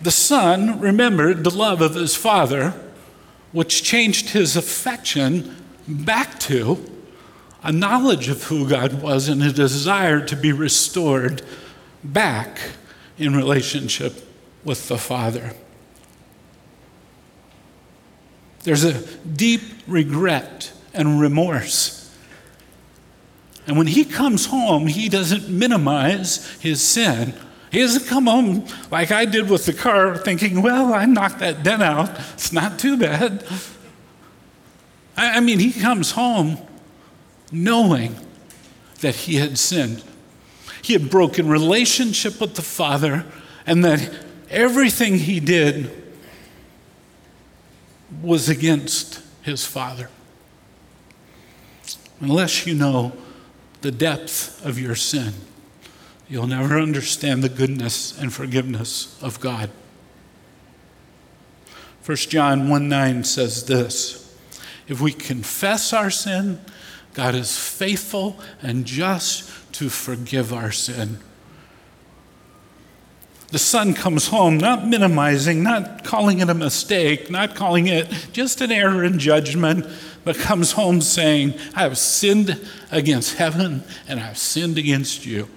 the 0.00 0.10
son 0.10 0.80
remembered 0.80 1.44
the 1.44 1.50
love 1.50 1.80
of 1.80 1.94
his 1.94 2.14
father, 2.14 2.74
which 3.52 3.82
changed 3.82 4.30
his 4.30 4.56
affection 4.56 5.56
back 5.86 6.38
to 6.40 6.84
a 7.62 7.72
knowledge 7.72 8.28
of 8.28 8.44
who 8.44 8.68
God 8.68 9.02
was 9.02 9.28
and 9.28 9.42
a 9.42 9.52
desire 9.52 10.24
to 10.26 10.36
be 10.36 10.52
restored 10.52 11.42
back 12.04 12.60
in 13.18 13.34
relationship 13.34 14.28
with 14.64 14.88
the 14.88 14.98
Father. 14.98 15.52
There's 18.62 18.84
a 18.84 19.02
deep 19.26 19.62
regret 19.86 20.72
and 20.94 21.20
remorse. 21.20 22.14
And 23.66 23.76
when 23.76 23.86
he 23.88 24.04
comes 24.04 24.46
home, 24.46 24.86
he 24.86 25.08
doesn't 25.08 25.48
minimize 25.48 26.58
his 26.60 26.80
sin 26.82 27.34
he 27.70 27.80
doesn't 27.80 28.06
come 28.06 28.26
home 28.26 28.66
like 28.90 29.10
I 29.10 29.24
did 29.24 29.50
with 29.50 29.66
the 29.66 29.72
car 29.72 30.16
thinking, 30.16 30.62
well, 30.62 30.94
I 30.94 31.04
knocked 31.04 31.40
that 31.40 31.62
dent 31.62 31.82
out. 31.82 32.10
It's 32.32 32.52
not 32.52 32.78
too 32.78 32.96
bad. 32.96 33.44
I 35.16 35.40
mean, 35.40 35.58
he 35.58 35.72
comes 35.72 36.12
home 36.12 36.58
knowing 37.50 38.16
that 39.00 39.14
he 39.14 39.36
had 39.36 39.58
sinned. 39.58 40.02
He 40.82 40.92
had 40.92 41.10
broken 41.10 41.48
relationship 41.48 42.40
with 42.40 42.54
the 42.54 42.62
Father, 42.62 43.26
and 43.66 43.84
that 43.84 44.10
everything 44.48 45.18
he 45.18 45.40
did 45.40 45.90
was 48.22 48.48
against 48.48 49.22
his 49.42 49.66
Father. 49.66 50.08
Unless 52.20 52.66
you 52.66 52.74
know 52.74 53.12
the 53.80 53.90
depth 53.90 54.64
of 54.64 54.78
your 54.78 54.94
sin 54.94 55.34
you'll 56.28 56.46
never 56.46 56.78
understand 56.78 57.42
the 57.42 57.48
goodness 57.48 58.18
and 58.18 58.32
forgiveness 58.32 59.18
of 59.22 59.40
God. 59.40 59.70
1 62.04 62.16
John 62.16 62.68
1 62.68 62.88
9 62.88 63.24
says 63.24 63.66
this 63.66 64.34
If 64.86 65.00
we 65.00 65.12
confess 65.12 65.92
our 65.92 66.10
sin, 66.10 66.60
God 67.14 67.34
is 67.34 67.58
faithful 67.58 68.38
and 68.62 68.84
just 68.84 69.72
to 69.74 69.88
forgive 69.88 70.52
our 70.52 70.72
sin. 70.72 71.18
The 73.50 73.58
son 73.58 73.94
comes 73.94 74.28
home, 74.28 74.58
not 74.58 74.86
minimizing, 74.86 75.62
not 75.62 76.04
calling 76.04 76.40
it 76.40 76.50
a 76.50 76.54
mistake, 76.54 77.30
not 77.30 77.54
calling 77.54 77.86
it 77.86 78.10
just 78.32 78.60
an 78.60 78.70
error 78.70 79.02
in 79.02 79.18
judgment, 79.18 79.86
but 80.22 80.36
comes 80.36 80.72
home 80.72 81.00
saying, 81.00 81.54
I 81.74 81.80
have 81.80 81.96
sinned 81.96 82.60
against 82.90 83.36
heaven 83.36 83.84
and 84.06 84.20
I've 84.20 84.36
sinned 84.36 84.76
against 84.76 85.24
you. 85.24 85.48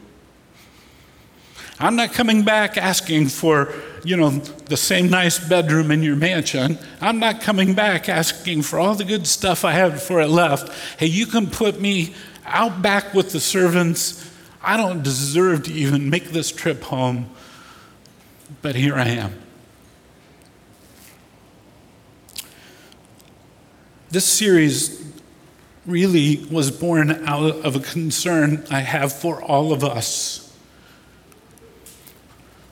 I'm 1.82 1.96
not 1.96 2.13
coming 2.13 2.44
back 2.44 2.78
asking 2.78 3.28
for, 3.28 3.74
you 4.04 4.15
know, 4.15 4.30
the 4.30 4.78
same 4.78 5.10
nice 5.10 5.39
bedroom 5.39 5.91
in 5.91 6.04
your 6.04 6.15
mansion. 6.15 6.78
I'm 7.02 7.20
not 7.20 7.41
coming 7.41 7.74
back 7.74 8.08
asking 8.08 8.62
for 8.62 8.80
all 8.80 8.96
the 8.96 9.06
good 9.06 9.28
stuff 9.28 9.65
I 9.65 9.72
had 9.72 9.94
before 9.94 10.22
I 10.22 10.26
left. 10.26 10.72
Hey, 11.00 11.08
you 11.08 11.26
can 11.26 11.50
put 11.50 11.80
me 11.80 12.15
out 12.46 12.82
back 12.82 13.13
with 13.13 13.32
the 13.32 13.39
servants. 13.39 14.30
I 14.62 14.78
don't 14.78 15.04
deserve 15.04 15.63
to 15.63 15.74
even 15.74 16.10
make 16.10 16.30
this 16.30 16.52
trip 16.52 16.84
home 16.84 17.30
but 18.62 18.76
here 18.76 18.96
I 18.96 19.08
am. 19.08 19.34
This 24.10 24.26
series 24.26 25.02
really 25.86 26.46
was 26.52 26.70
born 26.70 27.12
out 27.26 27.65
of 27.65 27.76
a 27.76 27.80
concern 27.80 28.65
I 28.70 28.82
have 28.82 29.13
for 29.13 29.41
all 29.41 29.72
of 29.72 29.84
us. 29.84 30.40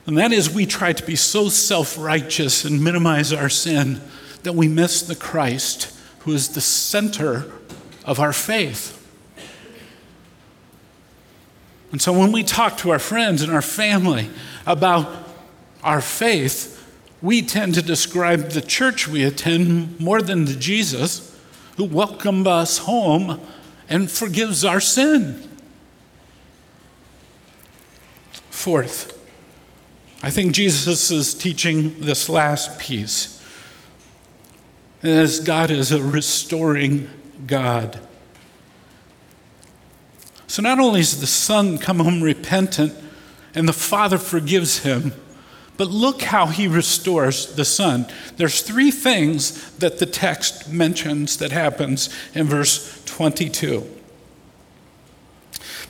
And 0.10 0.17
that 0.17 0.32
is, 0.32 0.50
we 0.50 0.65
try 0.65 0.91
to 0.91 1.06
be 1.06 1.15
so 1.15 1.50
self 1.50 1.95
righteous 1.95 2.65
and 2.65 2.84
minimize 2.84 3.32
our 3.32 3.48
sin 3.48 4.02
that 4.41 4.54
we 4.54 4.67
miss 4.67 5.04
the 5.04 5.15
Christ 5.15 5.95
who 6.22 6.34
is 6.34 6.50
the 6.50 6.62
center 6.62 7.45
of 8.06 8.19
our 8.19 8.34
faith. 8.34 8.95
And 11.91 12.02
so 12.02 12.12
when 12.12 12.32
we 12.32 12.41
talk 12.41 12.76
to 12.80 12.89
our 12.89 12.98
friends 12.98 13.43
and 13.43 13.52
our 13.52 13.62
family 13.62 14.32
about 14.65 15.30
our 15.84 16.02
faith, 16.02 16.91
we 17.22 17.43
tend 17.43 17.76
to 17.76 17.84
describe 17.84 18.50
the 18.50 18.62
church 18.62 19.08
we 19.08 19.24
attend 19.24 20.00
more 20.00 20.24
than 20.24 20.45
the 20.45 20.56
Jesus 20.56 21.39
who 21.78 21.86
welcomed 21.86 22.48
us 22.48 22.80
home 22.80 23.39
and 23.88 24.10
forgives 24.10 24.65
our 24.65 24.80
sin. 24.80 25.48
Fourth, 28.50 29.18
I 30.21 30.29
think 30.29 30.53
Jesus 30.53 31.12
is 31.12 31.34
teaching 31.34 32.01
this 32.01 32.27
last 32.27 32.77
piece. 32.79 33.41
As 35.01 35.39
God 35.39 35.71
is 35.71 35.91
a 35.93 36.03
restoring 36.03 37.10
God. 37.47 37.99
So 40.47 40.62
not 40.62 40.79
only 40.79 40.99
does 40.99 41.21
the 41.21 41.27
Son 41.27 41.77
come 41.77 41.99
home 41.99 42.21
repentant 42.21 42.93
and 43.55 43.67
the 43.67 43.73
Father 43.73 44.17
forgives 44.17 44.79
him, 44.79 45.13
but 45.77 45.88
look 45.88 46.23
how 46.23 46.47
he 46.47 46.67
restores 46.67 47.55
the 47.55 47.63
son. 47.63 48.05
There's 48.36 48.62
three 48.62 48.91
things 48.91 49.71
that 49.77 49.97
the 49.97 50.05
text 50.05 50.67
mentions 50.67 51.38
that 51.38 51.53
happens 51.53 52.10
in 52.34 52.47
verse 52.47 53.01
22. 53.05 53.99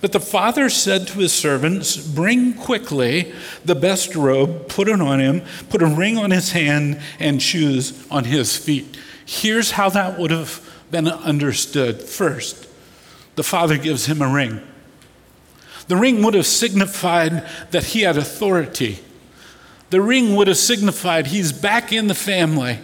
But 0.01 0.13
the 0.13 0.19
father 0.19 0.69
said 0.69 1.07
to 1.07 1.19
his 1.19 1.33
servants, 1.33 1.97
Bring 1.97 2.53
quickly 2.53 3.33
the 3.65 3.75
best 3.75 4.15
robe, 4.15 4.69
put 4.69 4.87
it 4.87 5.01
on 5.01 5.19
him, 5.19 5.41
put 5.69 5.81
a 5.81 5.87
ring 5.87 6.17
on 6.17 6.31
his 6.31 6.51
hand, 6.51 7.01
and 7.19 7.41
shoes 7.41 8.07
on 8.09 8.23
his 8.23 8.55
feet. 8.55 8.97
Here's 9.25 9.71
how 9.71 9.89
that 9.89 10.17
would 10.17 10.31
have 10.31 10.65
been 10.89 11.07
understood. 11.07 12.01
First, 12.01 12.67
the 13.35 13.43
father 13.43 13.77
gives 13.77 14.05
him 14.05 14.21
a 14.21 14.33
ring. 14.33 14.61
The 15.87 15.97
ring 15.97 16.23
would 16.23 16.33
have 16.33 16.45
signified 16.45 17.47
that 17.71 17.83
he 17.83 18.01
had 18.01 18.17
authority. 18.17 18.99
The 19.89 20.01
ring 20.01 20.35
would 20.35 20.47
have 20.47 20.57
signified 20.57 21.27
he's 21.27 21.51
back 21.51 21.91
in 21.91 22.07
the 22.07 22.15
family. 22.15 22.79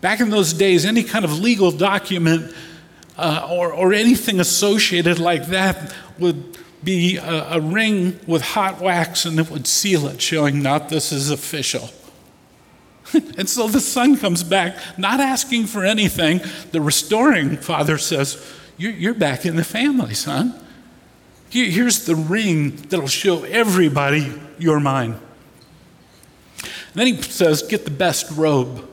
Back 0.00 0.20
in 0.20 0.30
those 0.30 0.52
days, 0.52 0.84
any 0.84 1.04
kind 1.04 1.24
of 1.24 1.38
legal 1.38 1.70
document 1.70 2.52
uh, 3.16 3.46
or, 3.50 3.72
or 3.72 3.92
anything 3.92 4.40
associated 4.40 5.18
like 5.18 5.46
that 5.48 5.94
would 6.18 6.58
be 6.82 7.16
a, 7.16 7.54
a 7.54 7.60
ring 7.60 8.18
with 8.26 8.42
hot 8.42 8.80
wax 8.80 9.24
and 9.24 9.38
it 9.38 9.50
would 9.50 9.66
seal 9.66 10.06
it, 10.08 10.20
showing 10.20 10.62
not 10.62 10.88
this 10.88 11.12
is 11.12 11.30
official. 11.30 11.90
and 13.36 13.48
so 13.48 13.68
the 13.68 13.80
son 13.80 14.16
comes 14.16 14.42
back, 14.42 14.76
not 14.98 15.20
asking 15.20 15.66
for 15.66 15.84
anything. 15.84 16.40
The 16.70 16.80
restoring 16.80 17.56
father 17.56 17.98
says, 17.98 18.44
You're, 18.76 18.92
you're 18.92 19.14
back 19.14 19.44
in 19.44 19.56
the 19.56 19.64
family, 19.64 20.14
son. 20.14 20.58
Here's 21.50 22.06
the 22.06 22.16
ring 22.16 22.70
that'll 22.70 23.08
show 23.08 23.44
everybody 23.44 24.32
you're 24.58 24.80
mine. 24.80 25.12
And 26.62 26.94
then 26.94 27.06
he 27.08 27.22
says, 27.22 27.62
Get 27.62 27.84
the 27.84 27.90
best 27.90 28.30
robe. 28.32 28.88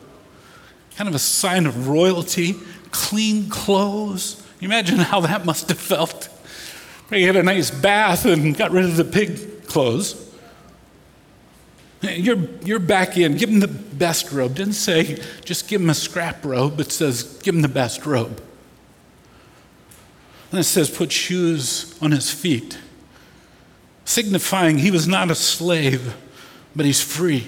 Kind 0.99 1.07
of 1.07 1.15
a 1.15 1.19
sign 1.19 1.65
of 1.65 1.88
royalty, 1.88 2.55
clean 2.91 3.47
clothes. 3.47 4.45
You 4.59 4.67
imagine 4.67 4.97
how 4.97 5.21
that 5.21 5.45
must 5.45 5.69
have 5.69 5.79
felt. 5.79 6.27
He 7.09 7.23
had 7.23 7.38
a 7.38 7.41
nice 7.43 7.71
bath 7.71 8.25
and 8.25 8.53
got 8.53 8.71
rid 8.71 8.83
of 8.83 8.97
the 8.97 9.05
pig 9.05 9.65
clothes. 9.65 10.29
You're, 12.01 12.49
you're 12.65 12.79
back 12.79 13.15
in. 13.15 13.38
Give 13.38 13.49
him 13.49 13.62
the 13.62 13.69
best 13.69 14.33
robe. 14.33 14.55
Didn't 14.55 14.73
say 14.73 15.23
just 15.45 15.69
give 15.69 15.79
him 15.79 15.89
a 15.89 15.93
scrap 15.93 16.43
robe, 16.43 16.81
it 16.81 16.91
says 16.91 17.39
give 17.43 17.55
him 17.55 17.62
the 17.62 17.69
best 17.69 18.05
robe. 18.05 18.41
And 20.51 20.59
it 20.59 20.65
says 20.65 20.89
put 20.89 21.13
shoes 21.13 21.97
on 22.01 22.12
his 22.12 22.29
feet, 22.29 22.77
signifying 24.03 24.79
he 24.79 24.91
was 24.91 25.07
not 25.07 25.31
a 25.31 25.35
slave, 25.35 26.13
but 26.75 26.85
he's 26.85 27.01
free. 27.01 27.47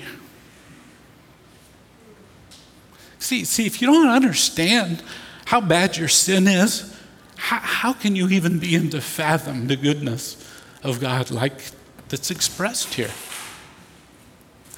See, 3.21 3.45
see, 3.45 3.67
if 3.67 3.83
you 3.83 3.87
don't 3.87 4.09
understand 4.09 5.03
how 5.45 5.61
bad 5.61 5.95
your 5.95 6.07
sin 6.07 6.47
is, 6.47 6.97
how, 7.37 7.59
how 7.59 7.93
can 7.93 8.15
you 8.15 8.27
even 8.29 8.57
begin 8.57 8.89
to 8.89 8.99
fathom 8.99 9.67
the 9.67 9.75
goodness 9.75 10.43
of 10.81 10.99
God 10.99 11.29
like 11.29 11.53
that's 12.09 12.31
expressed 12.31 12.95
here? 12.95 13.11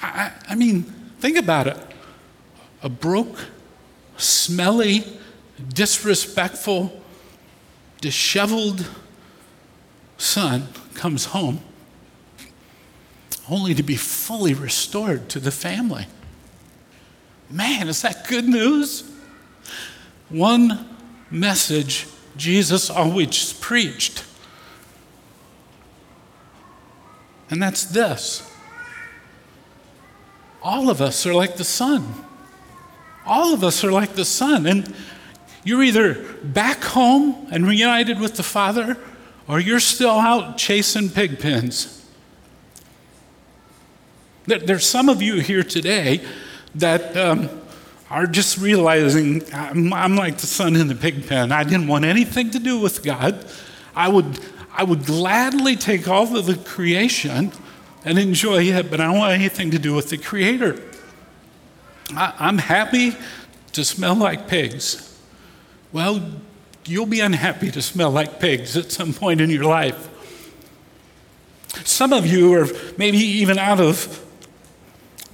I, 0.01 0.33
I 0.49 0.55
mean, 0.55 0.83
think 1.19 1.37
about 1.37 1.67
it. 1.67 1.77
A 2.83 2.89
broke, 2.89 3.39
smelly, 4.17 5.05
disrespectful, 5.73 7.01
disheveled 8.01 8.89
son 10.17 10.67
comes 10.95 11.25
home 11.25 11.61
only 13.49 13.73
to 13.73 13.83
be 13.83 13.95
fully 13.95 14.53
restored 14.53 15.29
to 15.29 15.39
the 15.39 15.51
family. 15.51 16.07
Man, 17.53 17.87
is 17.87 18.01
that 18.01 18.27
good 18.27 18.45
news? 18.45 19.03
One 20.29 20.89
message 21.29 22.07
Jesus 22.35 22.89
always 22.89 23.53
preached. 23.53 24.25
And 27.51 27.61
that's 27.61 27.85
this 27.85 28.49
all 30.63 30.89
of 30.89 30.99
us 30.99 31.27
are 31.27 31.33
like 31.35 31.57
the 31.57 31.63
son. 31.63 32.25
All 33.23 33.53
of 33.53 33.63
us 33.63 33.83
are 33.83 33.91
like 33.91 34.13
the 34.13 34.25
son. 34.25 34.65
And 34.65 34.95
you're 35.63 35.83
either 35.83 36.23
back 36.41 36.83
home 36.83 37.47
and 37.51 37.67
reunited 37.67 38.19
with 38.19 38.35
the 38.35 38.43
Father, 38.43 38.97
or 39.47 39.59
you're 39.59 39.79
still 39.79 40.17
out 40.17 40.57
chasing 40.57 41.09
pig 41.09 41.37
pens. 41.37 42.03
There's 44.47 44.87
some 44.87 45.07
of 45.07 45.21
you 45.21 45.39
here 45.39 45.63
today 45.63 46.25
that 46.75 47.15
um, 47.15 47.49
are 48.09 48.27
just 48.27 48.57
realizing 48.57 49.43
I'm, 49.53 49.93
I'm, 49.93 50.15
like 50.15 50.37
the 50.37 50.47
son 50.47 50.75
in 50.75 50.87
the 50.87 50.95
pig 50.95 51.27
pen. 51.27 51.51
I 51.51 51.63
didn't 51.63 51.87
want 51.87 52.05
anything 52.05 52.51
to 52.51 52.59
do 52.59 52.79
with 52.79 53.03
God. 53.03 53.45
I 53.95 54.09
would, 54.09 54.39
I 54.71 54.83
would 54.83 55.05
gladly 55.05 55.75
take 55.75 56.07
all 56.07 56.35
of 56.35 56.45
the 56.45 56.55
creation 56.55 57.51
and 58.05 58.19
enjoy 58.19 58.63
it, 58.63 58.91
but 58.91 58.99
I 58.99 59.05
don't 59.05 59.17
want 59.17 59.33
anything 59.33 59.71
to 59.71 59.79
do 59.79 59.93
with 59.93 60.09
the 60.09 60.17
Creator. 60.17 60.79
I, 62.11 62.33
I'm 62.39 62.57
happy 62.57 63.15
to 63.73 63.83
smell 63.83 64.15
like 64.15 64.47
pigs. 64.47 65.17
Well, 65.91 66.23
you'll 66.85 67.05
be 67.05 67.19
unhappy 67.19 67.71
to 67.71 67.81
smell 67.81 68.11
like 68.11 68.39
pigs 68.39 68.75
at 68.75 68.91
some 68.91 69.13
point 69.13 69.41
in 69.41 69.49
your 69.49 69.65
life. 69.65 70.09
Some 71.83 72.13
of 72.13 72.27
you 72.27 72.53
are 72.53 72.67
maybe 72.97 73.17
even 73.17 73.57
out 73.57 73.79
of 73.79 74.19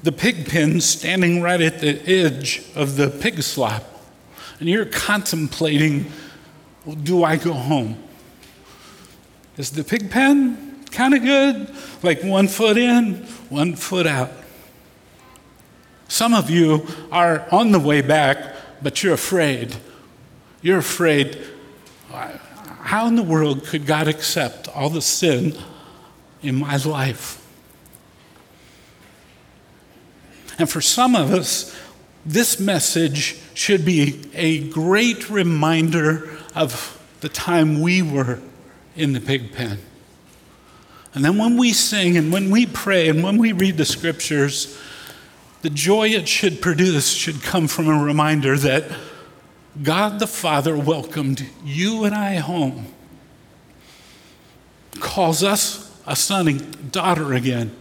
the 0.03 0.11
pig 0.11 0.47
pen 0.47 0.81
standing 0.81 1.41
right 1.41 1.61
at 1.61 1.79
the 1.79 2.01
edge 2.07 2.63
of 2.75 2.95
the 2.95 3.09
pig 3.09 3.41
slop, 3.41 3.83
and 4.59 4.69
you're 4.69 4.85
contemplating, 4.85 6.11
well, 6.85 6.95
do 6.95 7.23
I 7.23 7.35
go 7.35 7.53
home? 7.53 8.01
Is 9.57 9.71
the 9.71 9.83
pig 9.83 10.09
pen 10.09 10.85
kind 10.91 11.13
of 11.13 11.21
good? 11.21 11.69
Like 12.01 12.23
one 12.23 12.47
foot 12.47 12.77
in, 12.77 13.25
one 13.49 13.75
foot 13.75 14.07
out. 14.07 14.31
Some 16.07 16.33
of 16.33 16.49
you 16.49 16.87
are 17.11 17.45
on 17.51 17.71
the 17.71 17.79
way 17.79 18.01
back, 18.01 18.55
but 18.81 19.03
you're 19.03 19.13
afraid. 19.13 19.75
You're 20.61 20.79
afraid. 20.79 21.37
How 22.09 23.05
in 23.07 23.15
the 23.15 23.23
world 23.23 23.65
could 23.65 23.85
God 23.85 24.07
accept 24.07 24.67
all 24.69 24.89
the 24.89 25.01
sin 25.01 25.55
in 26.41 26.55
my 26.55 26.77
life? 26.77 27.38
And 30.59 30.69
for 30.69 30.81
some 30.81 31.15
of 31.15 31.31
us, 31.33 31.75
this 32.25 32.59
message 32.59 33.39
should 33.53 33.85
be 33.85 34.21
a 34.33 34.67
great 34.69 35.29
reminder 35.29 36.29
of 36.53 37.01
the 37.21 37.29
time 37.29 37.81
we 37.81 38.01
were 38.01 38.39
in 38.95 39.13
the 39.13 39.21
pig 39.21 39.53
pen. 39.53 39.79
And 41.13 41.23
then 41.25 41.37
when 41.37 41.57
we 41.57 41.73
sing 41.73 42.17
and 42.17 42.31
when 42.31 42.51
we 42.51 42.65
pray 42.65 43.07
and 43.07 43.23
when 43.23 43.37
we 43.37 43.53
read 43.53 43.77
the 43.77 43.85
scriptures, 43.85 44.77
the 45.61 45.69
joy 45.69 46.09
it 46.09 46.27
should 46.27 46.61
produce 46.61 47.09
should 47.09 47.41
come 47.41 47.67
from 47.67 47.87
a 47.87 48.03
reminder 48.03 48.57
that 48.57 48.91
God 49.81 50.19
the 50.19 50.27
Father 50.27 50.77
welcomed 50.77 51.47
you 51.63 52.03
and 52.03 52.13
I 52.13 52.35
home, 52.35 52.87
calls 54.99 55.41
us 55.41 55.97
a 56.05 56.15
son 56.15 56.47
and 56.47 56.91
daughter 56.91 57.33
again, 57.33 57.75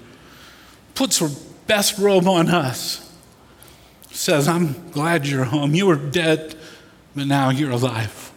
puts 0.95 1.21
best 1.69 1.99
robe 1.99 2.27
on 2.27 2.49
us, 2.49 3.05
says, 4.11 4.49
I'm 4.49 4.91
glad 4.91 5.29
you're 5.29 5.45
home. 5.45 5.75
You 5.75 5.87
were 5.87 5.97
dead, 5.97 6.57
but 7.15 7.27
now 7.27 7.51
you're 7.51 7.71
alive. 7.71 8.33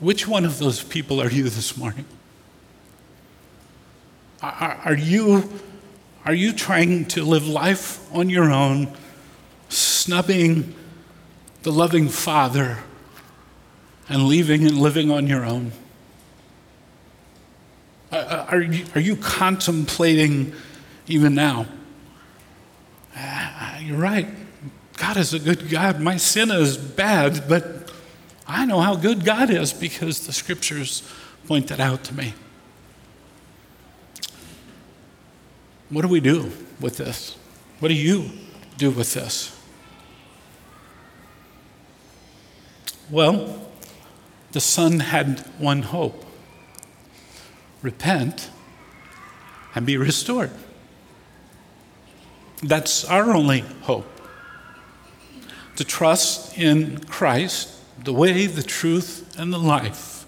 Which 0.00 0.28
one 0.28 0.44
of 0.44 0.58
those 0.58 0.82
people 0.82 1.22
are 1.22 1.30
you 1.30 1.44
this 1.44 1.78
morning? 1.78 2.04
Are, 4.42 4.78
are, 4.84 4.96
you, 4.96 5.50
are 6.26 6.34
you 6.34 6.52
trying 6.52 7.06
to 7.06 7.24
live 7.24 7.46
life 7.46 8.12
on 8.14 8.28
your 8.28 8.50
own, 8.50 8.94
snubbing 9.70 10.74
the 11.62 11.72
loving 11.72 12.08
Father 12.08 12.80
and 14.08 14.24
leaving 14.24 14.66
and 14.66 14.78
living 14.78 15.10
on 15.10 15.26
your 15.26 15.46
own? 15.46 15.72
Are 18.14 18.60
you, 18.60 18.84
are 18.94 19.00
you 19.00 19.16
contemplating 19.16 20.52
even 21.08 21.34
now? 21.34 21.66
Ah, 23.16 23.78
you're 23.78 23.98
right. 23.98 24.28
God 24.96 25.16
is 25.16 25.34
a 25.34 25.40
good 25.40 25.68
God. 25.68 26.00
My 26.00 26.16
sin 26.16 26.50
is 26.50 26.76
bad, 26.76 27.48
but 27.48 27.92
I 28.46 28.64
know 28.66 28.80
how 28.80 28.94
good 28.94 29.24
God 29.24 29.50
is 29.50 29.72
because 29.72 30.26
the 30.26 30.32
scriptures 30.32 31.02
point 31.46 31.68
that 31.68 31.80
out 31.80 32.04
to 32.04 32.14
me. 32.14 32.34
What 35.90 36.02
do 36.02 36.08
we 36.08 36.20
do 36.20 36.52
with 36.80 36.96
this? 36.96 37.36
What 37.80 37.88
do 37.88 37.94
you 37.94 38.30
do 38.78 38.90
with 38.90 39.14
this? 39.14 39.60
Well, 43.10 43.68
the 44.52 44.60
son 44.60 45.00
had 45.00 45.40
one 45.58 45.82
hope 45.82 46.24
repent 47.84 48.50
and 49.74 49.84
be 49.84 49.96
restored. 49.98 50.50
That's 52.62 53.04
our 53.04 53.34
only 53.34 53.60
hope. 53.82 54.06
To 55.76 55.84
trust 55.84 56.56
in 56.56 56.98
Christ 57.04 57.68
the 58.02 58.12
way, 58.12 58.46
the 58.46 58.62
truth, 58.62 59.36
and 59.38 59.52
the 59.52 59.58
life. 59.58 60.26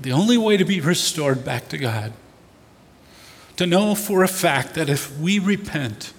The 0.00 0.12
only 0.12 0.38
way 0.38 0.56
to 0.56 0.64
be 0.64 0.80
restored 0.80 1.44
back 1.44 1.68
to 1.68 1.78
God. 1.78 2.12
To 3.56 3.66
know 3.66 3.94
for 3.94 4.22
a 4.22 4.28
fact 4.28 4.74
that 4.74 4.88
if 4.88 5.16
we 5.18 5.38
repent, 5.38 6.12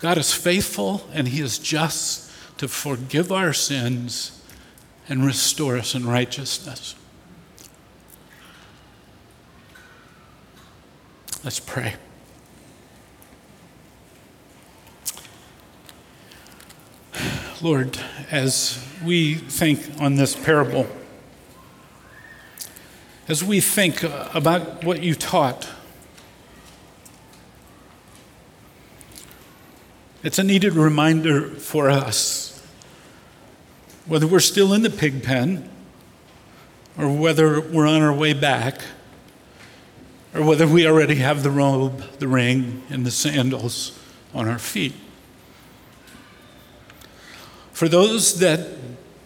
God 0.00 0.18
is 0.18 0.32
faithful 0.32 1.08
and 1.12 1.28
He 1.28 1.40
is 1.40 1.58
just 1.58 2.30
to 2.58 2.66
forgive 2.66 3.30
our 3.30 3.52
sins 3.52 4.42
and 5.08 5.24
restore 5.24 5.76
us 5.76 5.94
in 5.94 6.06
righteousness. 6.06 6.94
Let's 11.42 11.58
pray. 11.58 11.94
Lord, 17.62 17.98
as 18.30 18.86
we 19.02 19.36
think 19.36 19.80
on 19.98 20.16
this 20.16 20.36
parable, 20.36 20.86
as 23.26 23.42
we 23.42 23.60
think 23.60 24.04
uh, 24.04 24.28
about 24.34 24.84
what 24.84 25.02
you 25.02 25.14
taught, 25.14 25.66
it's 30.22 30.38
a 30.38 30.44
needed 30.44 30.74
reminder 30.74 31.48
for 31.48 31.88
us, 31.88 32.62
whether 34.04 34.26
we're 34.26 34.40
still 34.40 34.74
in 34.74 34.82
the 34.82 34.90
pig 34.90 35.22
pen 35.22 35.70
or 36.98 37.10
whether 37.10 37.62
we're 37.62 37.86
on 37.86 38.02
our 38.02 38.12
way 38.12 38.34
back 38.34 38.82
or 40.34 40.44
whether 40.44 40.66
we 40.66 40.86
already 40.86 41.16
have 41.16 41.42
the 41.42 41.50
robe, 41.50 42.02
the 42.18 42.28
ring, 42.28 42.82
and 42.88 43.04
the 43.04 43.10
sandals 43.10 43.98
on 44.32 44.48
our 44.48 44.58
feet. 44.58 44.94
For 47.72 47.88
those 47.88 48.38
that 48.40 48.68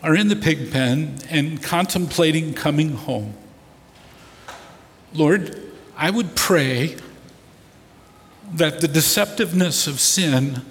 are 0.03 0.15
in 0.15 0.29
the 0.29 0.37
pig 0.37 0.71
pen 0.71 1.19
and 1.29 1.63
contemplating 1.63 2.55
coming 2.55 2.91
home, 2.91 3.35
Lord, 5.13 5.61
I 5.97 6.11
would 6.11 6.35
pray 6.35 6.97
that 8.53 8.81
the 8.81 8.89
deceptiveness 8.89 9.87
of 9.87 10.01
sin 10.01 10.63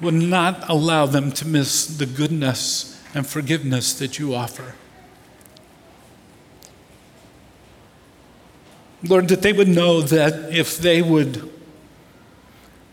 would 0.00 0.14
not 0.14 0.68
allow 0.68 1.06
them 1.06 1.32
to 1.32 1.46
miss 1.46 1.86
the 1.86 2.06
goodness 2.06 3.00
and 3.14 3.26
forgiveness 3.26 3.94
that 3.94 4.18
you 4.18 4.34
offer. 4.34 4.74
Lord, 9.06 9.28
that 9.28 9.42
they 9.42 9.52
would 9.52 9.68
know 9.68 10.00
that 10.00 10.54
if 10.54 10.78
they 10.78 11.02
would 11.02 11.50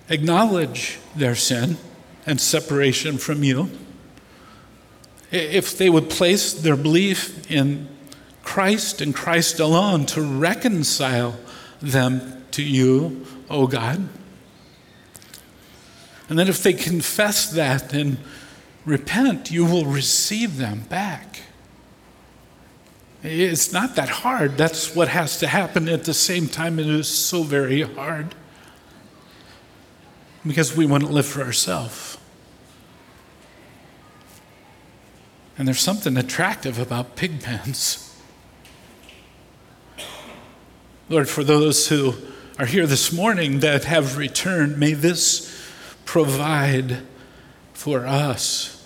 acknowledge 0.09 0.99
their 1.15 1.35
sin 1.35 1.77
and 2.25 2.39
separation 2.39 3.17
from 3.17 3.43
you, 3.43 3.69
if 5.31 5.77
they 5.77 5.89
would 5.89 6.09
place 6.09 6.53
their 6.53 6.75
belief 6.75 7.49
in 7.49 7.87
Christ 8.43 8.99
and 8.99 9.15
Christ 9.15 9.59
alone 9.59 10.05
to 10.07 10.21
reconcile 10.21 11.39
them 11.81 12.45
to 12.51 12.61
you, 12.61 13.25
O 13.49 13.61
oh 13.61 13.67
God. 13.67 14.09
And 16.27 16.37
then 16.37 16.47
if 16.47 16.61
they 16.61 16.73
confess 16.73 17.49
that 17.51 17.93
and 17.93 18.17
repent, 18.85 19.51
you 19.51 19.65
will 19.65 19.85
receive 19.85 20.57
them 20.57 20.81
back. 20.89 21.41
It's 23.23 23.71
not 23.71 23.95
that 23.95 24.09
hard. 24.09 24.57
That's 24.57 24.95
what 24.95 25.09
has 25.09 25.37
to 25.39 25.47
happen 25.47 25.87
at 25.87 26.05
the 26.05 26.13
same 26.13 26.47
time. 26.47 26.79
It 26.79 26.87
is 26.87 27.07
so 27.07 27.43
very 27.43 27.81
hard 27.81 28.33
because 30.45 30.75
we 30.75 30.87
want 30.87 31.03
to 31.03 31.09
live 31.09 31.27
for 31.27 31.41
ourselves. 31.41 32.17
And 35.57 35.67
there's 35.67 35.79
something 35.79 36.17
attractive 36.17 36.79
about 36.79 37.15
pig 37.15 37.43
pens. 37.43 38.07
Lord, 41.07 41.29
for 41.29 41.43
those 41.43 41.89
who 41.89 42.15
are 42.57 42.65
here 42.65 42.87
this 42.87 43.11
morning 43.11 43.59
that 43.59 43.83
have 43.83 44.17
returned, 44.17 44.79
may 44.79 44.93
this 44.93 45.69
provide 46.05 47.03
for 47.73 48.07
us 48.07 48.80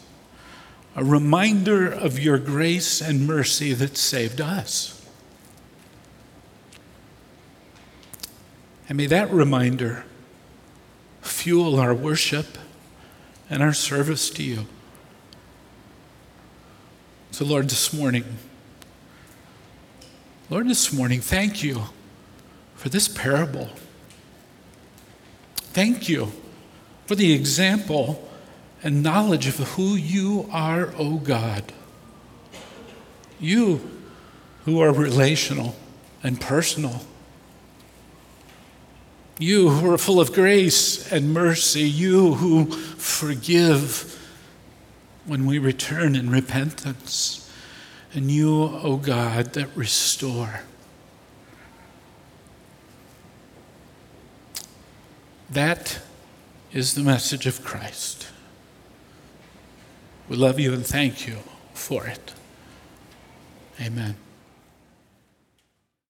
a 0.96 1.04
reminder 1.04 1.92
of 1.92 2.20
your 2.20 2.38
grace 2.38 3.02
and 3.02 3.28
mercy 3.28 3.74
that 3.74 3.98
saved 3.98 4.40
us. 4.40 5.06
And 8.88 8.98
may 8.98 9.08
that 9.08 9.30
reminder 9.32 10.06
fuel 11.22 11.80
our 11.80 11.94
worship 11.94 12.58
and 13.50 13.62
our 13.62 13.74
service 13.74 14.30
to 14.30 14.44
you. 14.44 14.66
So, 17.32 17.44
Lord, 17.44 17.70
this 17.70 17.92
morning, 17.92 18.24
Lord, 20.50 20.70
this 20.70 20.94
morning, 20.94 21.20
thank 21.20 21.62
you 21.64 21.84
for 22.76 22.88
this 22.88 23.08
parable. 23.08 23.70
Thank 25.58 26.08
you 26.08 26.32
for 27.08 27.16
the 27.16 27.34
example 27.34 28.25
and 28.86 29.02
knowledge 29.02 29.48
of 29.48 29.58
who 29.72 29.96
you 29.96 30.48
are, 30.52 30.90
O 30.90 30.96
oh 31.00 31.18
God. 31.18 31.74
You 33.40 33.82
who 34.64 34.80
are 34.80 34.94
relational 34.94 35.76
and 36.22 36.40
personal. 36.40 37.02
You 39.40 39.70
who 39.70 39.92
are 39.92 39.98
full 39.98 40.22
of 40.22 40.34
grace 40.34 41.12
and 41.12 41.34
mercy. 41.34 41.82
You 41.82 42.36
who 42.36 42.72
forgive 42.72 44.22
when 45.26 45.48
we 45.48 45.58
return 45.58 46.16
in 46.16 46.30
repentance. 46.30 47.52
And 48.14 48.30
you, 48.30 48.54
O 48.54 48.82
oh 48.84 48.98
God, 48.98 49.54
that 49.54 49.76
restore. 49.76 50.62
That 55.50 56.00
is 56.72 56.94
the 56.94 57.02
message 57.02 57.48
of 57.48 57.64
Christ. 57.64 58.28
We 60.28 60.36
love 60.36 60.60
you 60.60 60.74
and 60.74 60.86
thank 60.86 61.28
you 61.28 61.38
for 61.74 62.08
it. 62.08 62.34
Amen. 63.80 64.16